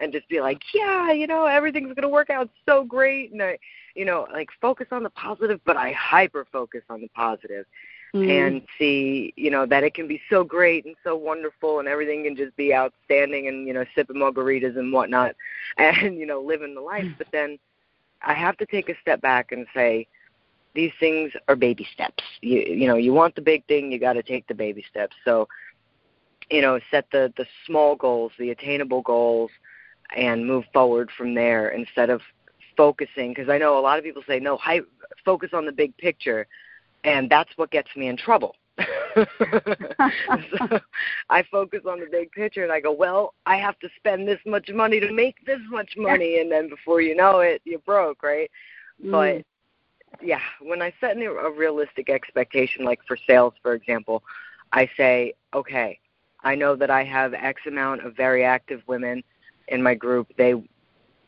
and 0.00 0.12
just 0.12 0.28
be 0.28 0.40
like, 0.40 0.60
yeah, 0.74 1.12
you 1.12 1.26
know, 1.26 1.46
everything's 1.46 1.94
gonna 1.94 2.08
work 2.08 2.30
out 2.30 2.50
so 2.66 2.82
great, 2.82 3.32
and 3.32 3.42
I, 3.42 3.58
you 3.94 4.04
know, 4.04 4.26
like 4.32 4.48
focus 4.60 4.88
on 4.90 5.04
the 5.04 5.10
positive, 5.10 5.60
but 5.64 5.76
I 5.76 5.92
hyper 5.92 6.46
focus 6.50 6.82
on 6.90 7.00
the 7.00 7.08
positive 7.08 7.66
Mm. 8.14 8.28
and 8.28 8.62
see 8.78 9.32
you 9.36 9.50
know 9.50 9.64
that 9.64 9.84
it 9.84 9.94
can 9.94 10.06
be 10.06 10.20
so 10.28 10.44
great 10.44 10.84
and 10.84 10.94
so 11.02 11.16
wonderful 11.16 11.78
and 11.78 11.88
everything 11.88 12.24
can 12.24 12.36
just 12.36 12.54
be 12.56 12.74
outstanding 12.74 13.48
and 13.48 13.66
you 13.66 13.72
know 13.72 13.86
sipping 13.94 14.16
margaritas 14.16 14.76
and 14.76 14.92
whatnot 14.92 15.34
and 15.78 16.18
you 16.18 16.26
know 16.26 16.38
living 16.42 16.74
the 16.74 16.80
life 16.82 17.06
but 17.16 17.26
then 17.32 17.58
i 18.20 18.34
have 18.34 18.54
to 18.58 18.66
take 18.66 18.90
a 18.90 19.00
step 19.00 19.22
back 19.22 19.52
and 19.52 19.66
say 19.72 20.06
these 20.74 20.92
things 20.98 21.32
are 21.48 21.56
baby 21.56 21.86
steps 21.92 22.22
you 22.40 22.60
you 22.60 22.86
know 22.86 22.96
you 22.96 23.12
want 23.12 23.34
the 23.34 23.40
big 23.40 23.64
thing 23.66 23.92
you 23.92 23.98
got 23.98 24.14
to 24.14 24.22
take 24.22 24.46
the 24.46 24.54
baby 24.54 24.84
steps 24.88 25.14
so 25.24 25.48
you 26.50 26.60
know 26.60 26.78
set 26.90 27.06
the 27.12 27.32
the 27.36 27.46
small 27.66 27.96
goals 27.96 28.32
the 28.38 28.50
attainable 28.50 29.02
goals 29.02 29.50
and 30.16 30.46
move 30.46 30.64
forward 30.72 31.10
from 31.16 31.34
there 31.34 31.70
instead 31.70 32.10
of 32.10 32.20
focusing 32.76 33.30
because 33.30 33.48
i 33.48 33.58
know 33.58 33.78
a 33.78 33.80
lot 33.80 33.98
of 33.98 34.04
people 34.04 34.22
say 34.26 34.38
no 34.40 34.56
hy- 34.56 34.80
focus 35.24 35.50
on 35.52 35.66
the 35.66 35.72
big 35.72 35.96
picture 35.98 36.46
and 37.04 37.28
that's 37.28 37.50
what 37.56 37.70
gets 37.70 37.88
me 37.96 38.08
in 38.08 38.16
trouble. 38.16 38.56
so 38.78 39.24
I 41.30 41.42
focus 41.50 41.80
on 41.88 42.00
the 42.00 42.06
big 42.10 42.32
picture 42.32 42.62
and 42.62 42.72
I 42.72 42.80
go, 42.80 42.92
well, 42.92 43.34
I 43.46 43.56
have 43.56 43.78
to 43.80 43.88
spend 43.96 44.26
this 44.26 44.40
much 44.46 44.70
money 44.72 45.00
to 45.00 45.12
make 45.12 45.44
this 45.44 45.60
much 45.70 45.94
money, 45.96 46.40
and 46.40 46.50
then 46.50 46.68
before 46.68 47.00
you 47.00 47.14
know 47.14 47.40
it, 47.40 47.60
you're 47.64 47.80
broke, 47.80 48.22
right? 48.22 48.50
Mm. 49.04 49.10
Yeah, 50.20 50.40
when 50.60 50.82
I 50.82 50.92
set 51.00 51.16
a 51.16 51.50
realistic 51.50 52.08
expectation, 52.08 52.84
like 52.84 53.00
for 53.06 53.16
sales, 53.16 53.54
for 53.62 53.74
example, 53.74 54.22
I 54.72 54.88
say, 54.96 55.34
okay, 55.54 55.98
I 56.42 56.54
know 56.54 56.76
that 56.76 56.90
I 56.90 57.04
have 57.04 57.34
X 57.34 57.62
amount 57.66 58.04
of 58.04 58.16
very 58.16 58.44
active 58.44 58.82
women 58.86 59.22
in 59.68 59.82
my 59.82 59.94
group. 59.94 60.28
They 60.36 60.54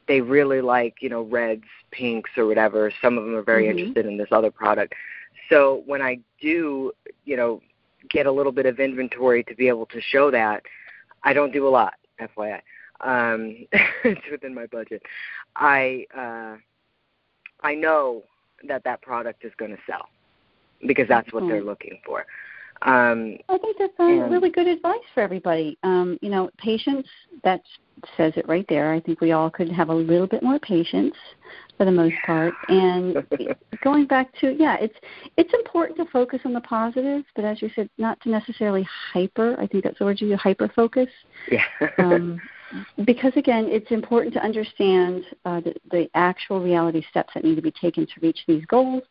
they 0.07 0.21
really 0.21 0.61
like 0.61 0.97
you 1.01 1.09
know 1.09 1.23
reds, 1.23 1.65
pinks, 1.91 2.31
or 2.37 2.47
whatever. 2.47 2.93
Some 3.01 3.17
of 3.17 3.25
them 3.25 3.35
are 3.35 3.43
very 3.43 3.65
Mhm. 3.67 3.71
interested 3.71 4.07
in 4.07 4.17
this 4.17 4.33
other 4.33 4.51
product. 4.51 4.95
So 5.49 5.83
when 5.87 6.03
I 6.03 6.19
do, 6.41 6.93
you 7.25 7.37
know, 7.37 7.61
get 8.09 8.27
a 8.27 8.33
little 8.33 8.53
bit 8.53 8.67
of 8.67 8.81
inventory 8.81 9.45
to 9.45 9.55
be 9.55 9.69
able 9.69 9.87
to 9.87 10.01
show 10.01 10.31
that, 10.31 10.63
I 11.23 11.33
don't 11.33 11.53
do 11.53 11.67
a 11.67 11.71
lot, 11.71 11.95
FYI. 12.19 12.63
Um, 13.01 13.67
it's 14.05 14.31
within 14.31 14.55
my 14.55 14.67
budget. 14.67 15.03
I 15.57 16.07
uh, 16.17 16.57
I 17.63 17.75
know 17.75 18.25
that 18.69 18.85
that 18.85 19.03
product 19.03 19.45
is 19.45 19.53
going 19.57 19.71
to 19.71 19.79
sell 19.87 20.09
because 20.87 21.09
that's 21.09 21.33
what 21.33 21.47
they're 21.47 21.65
looking 21.65 21.99
for. 22.05 22.27
Um, 22.83 23.39
I 23.49 23.57
think 23.59 23.79
that's 23.79 23.93
And- 23.99 24.31
really 24.31 24.51
good 24.51 24.67
advice 24.67 24.99
for 25.15 25.23
everybody. 25.23 25.79
Um, 25.83 26.19
you 26.21 26.29
know, 26.29 26.51
patience, 26.59 27.07
that 27.43 27.63
says 28.17 28.33
it 28.37 28.47
right 28.49 28.67
there. 28.69 28.93
I 28.93 29.01
think 29.01 29.21
we 29.21 29.33
all 29.33 29.49
could 29.49 29.71
have 29.71 29.89
a 29.89 29.95
little 29.95 30.27
bit 30.27 30.43
more 30.43 30.59
patience. 30.59 31.15
for 31.77 31.85
the 31.85 31.91
most 31.91 32.15
part. 32.25 32.55
And 32.69 33.27
going 33.83 34.07
back 34.07 34.33
to 34.41 34.55
yeah, 34.57 34.77
it's 34.81 34.95
it's 35.37 35.53
important 35.55 35.99
to 35.99 36.05
focus 36.07 36.41
on 36.45 36.53
the 36.53 36.61
positives, 36.61 37.25
but 37.35 37.45
as 37.45 37.61
you 37.61 37.69
said, 37.75 37.91
not 37.99 38.21
to 38.21 38.29
necessarily 38.31 38.87
hyper. 39.13 39.57
I 39.59 39.67
think 39.67 39.83
that's 39.83 39.99
the 39.99 40.05
word 40.05 40.21
you 40.21 40.37
hyper 40.37 40.69
focus. 40.69 41.09
Yeah. 41.51 41.65
um, 41.99 42.41
because 43.05 43.33
again, 43.37 43.67
it's 43.69 43.91
important 43.91 44.35
to 44.35 44.43
understand 44.43 45.25
uh, 45.45 45.61
the, 45.61 45.75
the 45.91 46.11
actual 46.15 46.61
reality 46.61 47.05
steps 47.11 47.31
that 47.35 47.45
need 47.45 47.57
to 47.57 47.63
be 47.63 47.73
taken 47.73 48.07
to 48.07 48.13
reach 48.21 48.39
these 48.47 48.65
goals. 48.67 49.03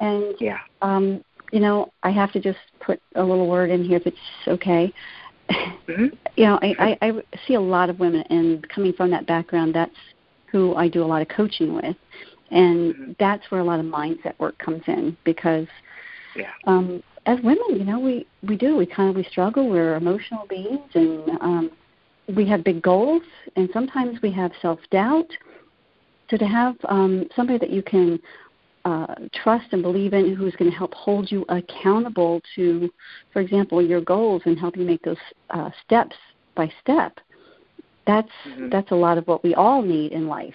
And 0.00 0.34
yeah. 0.40 0.58
um, 0.82 1.24
you 1.52 1.60
know, 1.60 1.92
I 2.02 2.10
have 2.10 2.32
to 2.32 2.40
just 2.40 2.58
put 2.80 3.00
a 3.14 3.22
little 3.22 3.48
word 3.48 3.70
in 3.70 3.84
here 3.84 3.96
if 3.96 4.06
it's 4.06 4.16
okay. 4.46 4.92
Mm-hmm. 5.50 6.06
You 6.36 6.44
know, 6.44 6.58
I, 6.60 6.96
I, 7.00 7.08
I 7.08 7.22
see 7.46 7.54
a 7.54 7.60
lot 7.60 7.88
of 7.88 7.98
women, 7.98 8.22
and 8.28 8.68
coming 8.68 8.92
from 8.92 9.10
that 9.10 9.26
background, 9.26 9.74
that's 9.74 9.90
who 10.52 10.74
I 10.74 10.88
do 10.88 11.02
a 11.02 11.06
lot 11.06 11.22
of 11.22 11.28
coaching 11.28 11.74
with, 11.74 11.96
and 12.50 12.94
mm-hmm. 12.94 13.12
that's 13.18 13.50
where 13.50 13.60
a 13.60 13.64
lot 13.64 13.80
of 13.80 13.86
mindset 13.86 14.38
work 14.38 14.58
comes 14.58 14.82
in 14.86 15.16
because 15.24 15.66
yeah. 16.36 16.50
um, 16.66 17.02
as 17.26 17.38
women, 17.42 17.66
you 17.70 17.84
know, 17.84 17.98
we 17.98 18.26
we 18.46 18.56
do 18.56 18.76
we 18.76 18.86
kind 18.86 19.10
of 19.10 19.16
we 19.16 19.24
struggle. 19.24 19.68
We're 19.68 19.96
emotional 19.96 20.46
beings, 20.48 20.90
and 20.94 21.30
um, 21.40 21.70
we 22.34 22.46
have 22.48 22.64
big 22.64 22.82
goals, 22.82 23.22
and 23.56 23.68
sometimes 23.72 24.20
we 24.22 24.30
have 24.32 24.52
self 24.60 24.78
doubt. 24.90 25.30
So 26.30 26.36
to 26.36 26.46
have 26.46 26.76
um, 26.88 27.26
somebody 27.34 27.58
that 27.58 27.70
you 27.70 27.82
can 27.82 28.20
uh, 28.84 29.14
trust 29.42 29.66
and 29.72 29.82
believe 29.82 30.12
in 30.12 30.34
who's 30.34 30.54
going 30.56 30.70
to 30.70 30.76
help 30.76 30.94
hold 30.94 31.30
you 31.30 31.44
accountable 31.48 32.40
to, 32.54 32.90
for 33.32 33.40
example, 33.40 33.84
your 33.84 34.00
goals 34.00 34.42
and 34.44 34.58
help 34.58 34.76
you 34.76 34.84
make 34.84 35.02
those 35.02 35.16
uh, 35.50 35.70
steps 35.84 36.16
by 36.54 36.70
step. 36.82 37.18
That's 38.06 38.28
mm-hmm. 38.46 38.70
that's 38.70 38.90
a 38.90 38.94
lot 38.94 39.18
of 39.18 39.26
what 39.26 39.42
we 39.44 39.54
all 39.54 39.82
need 39.82 40.12
in 40.12 40.28
life. 40.28 40.54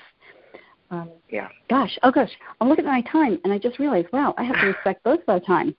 Um, 0.89 1.09
yeah. 1.29 1.47
Gosh, 1.69 1.97
oh 2.03 2.11
gosh, 2.11 2.29
I'm 2.61 2.69
looking 2.69 2.85
at 2.85 2.91
my 2.91 3.01
time 3.01 3.39
and 3.43 3.51
I 3.51 3.57
just 3.57 3.79
realized, 3.79 4.07
wow, 4.13 4.33
I 4.37 4.43
have 4.43 4.59
to 4.59 4.67
respect 4.67 5.03
both 5.03 5.21
of 5.21 5.29
our 5.29 5.39
time. 5.39 5.75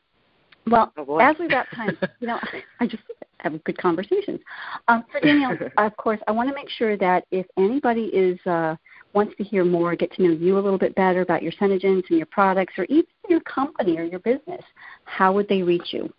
Well, 0.66 0.92
oh 0.98 1.18
as 1.18 1.36
we 1.38 1.46
wrap 1.46 1.68
time, 1.74 1.96
you 2.20 2.26
know, 2.26 2.38
I 2.80 2.86
just 2.86 3.02
have 3.44 3.54
a 3.54 3.58
good 3.58 3.78
conversations. 3.78 4.40
Um, 4.88 5.04
so 5.12 5.20
Danielle, 5.20 5.56
of 5.78 5.96
course, 5.96 6.18
I 6.26 6.32
want 6.32 6.48
to 6.48 6.54
make 6.54 6.68
sure 6.68 6.96
that 6.96 7.26
if 7.30 7.46
anybody 7.56 8.06
is 8.06 8.44
uh, 8.46 8.74
wants 9.12 9.36
to 9.36 9.44
hear 9.44 9.64
more, 9.64 9.94
get 9.94 10.12
to 10.14 10.22
know 10.22 10.30
you 10.30 10.58
a 10.58 10.60
little 10.60 10.78
bit 10.78 10.94
better 10.96 11.20
about 11.20 11.42
your 11.42 11.52
SeneGence 11.52 12.08
and 12.08 12.18
your 12.18 12.26
products, 12.26 12.74
or 12.76 12.84
even 12.86 13.06
your 13.28 13.40
company 13.40 13.96
or 13.98 14.04
your 14.04 14.18
business, 14.20 14.62
how 15.04 15.32
would 15.32 15.48
they 15.48 15.62
reach 15.62 15.92
you? 15.92 16.12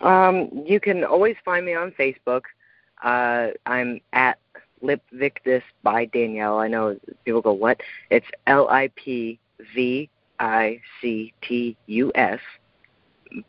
Um, 0.00 0.64
you 0.66 0.78
can 0.78 1.02
always 1.02 1.36
find 1.44 1.66
me 1.66 1.74
on 1.74 1.92
Facebook. 1.92 2.42
Uh, 3.02 3.48
I'm 3.66 4.00
at 4.12 4.38
Lip 4.80 5.02
Victus 5.12 5.62
by 5.82 6.04
Danielle. 6.06 6.58
I 6.58 6.68
know 6.68 6.98
people 7.24 7.40
go, 7.40 7.52
what? 7.52 7.80
It's 8.10 8.26
L 8.46 8.68
I 8.68 8.90
P 8.96 9.38
V 9.74 10.08
I 10.38 10.80
C 11.00 11.32
T 11.42 11.76
U 11.86 12.12
S 12.14 12.40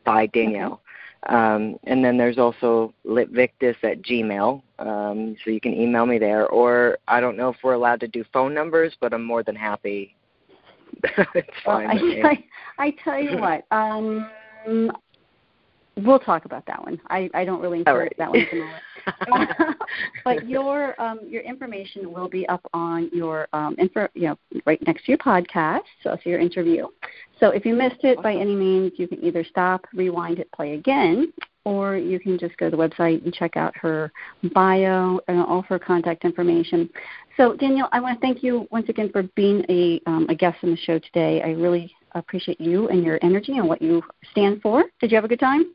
by 0.06 0.28
Danielle. 0.28 0.82
Um, 1.30 1.78
and 1.86 2.04
then 2.04 2.18
there's 2.18 2.38
also 2.38 2.94
lipvictus 3.06 3.76
at 3.84 4.02
Gmail, 4.02 4.62
um, 4.80 5.36
so 5.44 5.52
you 5.52 5.62
can 5.62 5.74
email 5.74 6.06
me 6.06 6.18
there. 6.18 6.48
Or 6.48 6.98
I 7.08 7.22
don't 7.22 7.38
know 7.38 7.50
if 7.50 7.58
we're 7.64 7.74
allowed 7.74 8.02
to 8.02 8.08
do 8.08 8.26
phone 8.34 8.54
numbers, 8.54 8.94
but 9.00 9.14
I'm 9.14 9.24
more 9.24 9.44
than 9.44 9.56
happy. 9.56 10.16
it's 11.34 11.50
fine. 11.64 11.88
Well, 11.88 12.26
I, 12.26 12.44
I, 12.78 12.86
I 12.88 12.96
tell 13.04 13.20
you 13.20 13.38
what, 13.38 13.66
um, 13.72 14.30
we'll 15.98 16.20
talk 16.20 16.46
about 16.46 16.66
that 16.66 16.84
one. 16.84 17.00
I, 17.10 17.30
I 17.34 17.46
don't 17.46 17.62
really 17.62 17.80
encourage 17.80 18.14
right. 18.18 18.18
that 18.18 18.30
one 18.30 18.40
at 18.42 18.52
the 18.52 18.58
moment. 18.58 19.78
but 20.24 20.48
your 20.48 21.00
um, 21.02 21.20
your 21.28 21.42
information 21.42 22.12
will 22.12 22.30
be 22.30 22.48
up 22.48 22.66
on 22.74 23.10
your 23.14 23.48
um, 23.54 23.76
info, 23.78 24.08
you 24.14 24.28
know, 24.28 24.38
right 24.66 24.82
next 24.88 25.06
to 25.06 25.12
your 25.12 25.18
podcast. 25.18 25.82
So, 26.04 26.18
so 26.24 26.30
your 26.30 26.40
interview. 26.40 26.88
So 27.40 27.50
if 27.50 27.66
you 27.66 27.76
missed 27.76 28.04
it 28.04 28.22
by 28.24 28.34
any 28.34 28.56
means, 28.56 28.94
you 28.96 29.08
can 29.08 29.24
either 29.24 29.44
stop, 29.44 29.86
rewind 29.94 30.40
it, 30.40 30.50
play 30.54 30.74
again, 30.74 31.34
or 31.66 31.98
you 31.98 32.20
can 32.20 32.38
just 32.38 32.56
go 32.58 32.70
to 32.70 32.76
the 32.76 32.82
website 32.82 33.24
and 33.24 33.34
check 33.34 33.58
out 33.58 33.76
her 33.76 34.12
bio 34.54 35.20
and 35.28 35.40
all 35.40 35.62
her 35.64 35.80
contact 35.80 36.24
information. 36.24 36.90
So 37.36 37.56
Danielle, 37.56 37.90
I 37.92 38.00
want 38.00 38.20
to 38.20 38.26
thank 38.26 38.44
you 38.44 38.68
once 38.72 38.88
again 38.90 39.10
for 39.12 39.24
being 39.36 39.66
a, 39.70 40.02
um, 40.06 40.28
a 40.30 40.36
guest 40.36 40.58
in 40.62 40.72
the 40.72 40.78
show 40.78 41.00
today. 41.00 41.42
I 41.42 41.50
really 41.50 41.94
appreciate 42.12 42.62
you 42.62 42.88
and 42.90 43.04
your 43.04 43.20
energy 43.24 43.58
and 43.58 43.68
what 43.68 43.82
you 43.82 44.04
stand 44.32 44.62
for. 44.62 44.86
Did 45.02 45.12
you 45.12 45.16
have 45.16 45.26
a 45.26 45.30
good 45.30 45.40
time? 45.40 45.74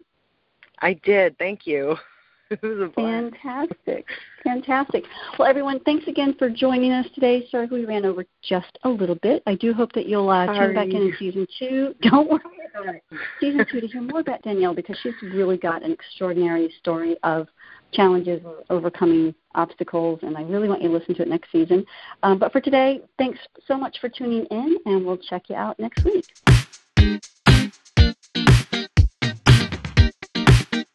I 0.81 0.95
did. 1.05 1.37
Thank 1.39 1.67
you. 1.67 1.97
it 2.51 2.63
was 2.63 2.89
a 2.89 2.93
Fantastic. 2.93 4.07
Fantastic. 4.43 5.05
Well, 5.39 5.49
everyone, 5.49 5.81
thanks 5.81 6.07
again 6.07 6.35
for 6.39 6.49
joining 6.49 6.93
us 6.93 7.07
today. 7.15 7.47
Sorry 7.51 7.67
we 7.67 7.85
ran 7.85 8.07
over 8.07 8.25
just 8.43 8.79
a 8.85 8.89
little 8.89 9.17
bit. 9.17 9.43
I 9.47 9.55
do 9.55 9.75
hope 9.75 9.93
that 9.93 10.07
you'll 10.07 10.31
uh, 10.31 10.47
tune 10.47 10.75
back 10.75 10.89
in 10.89 10.97
in 10.97 11.15
season 11.19 11.47
two. 11.59 11.95
Don't 12.03 12.31
worry 12.31 12.41
about 12.75 12.95
it. 12.95 13.03
Season 13.41 13.67
two 13.71 13.81
to 13.81 13.87
hear 13.87 14.01
more 14.01 14.21
about 14.21 14.43
Danielle 14.43 14.75
because 14.75 14.97
she's 15.03 15.13
really 15.23 15.59
got 15.59 15.83
an 15.83 15.93
extraordinary 15.93 16.73
story 16.81 17.17
of 17.23 17.49
challenges 17.93 18.41
and 18.45 18.55
overcoming 18.71 19.35
obstacles, 19.55 20.21
and 20.23 20.37
I 20.37 20.43
really 20.43 20.69
want 20.69 20.83
you 20.83 20.89
to 20.89 20.95
listen 20.95 21.15
to 21.17 21.23
it 21.23 21.29
next 21.29 21.51
season. 21.53 21.85
Um, 22.23 22.39
but 22.39 22.53
for 22.53 22.61
today, 22.61 23.03
thanks 23.19 23.39
so 23.67 23.77
much 23.77 23.99
for 24.01 24.09
tuning 24.09 24.47
in, 24.47 24.77
and 24.87 25.05
we'll 25.05 25.19
check 25.19 25.45
you 25.49 25.57
out 25.57 25.79
next 25.79 26.05
week. 26.05 26.27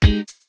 Thank 0.04 0.28
you. 0.30 0.43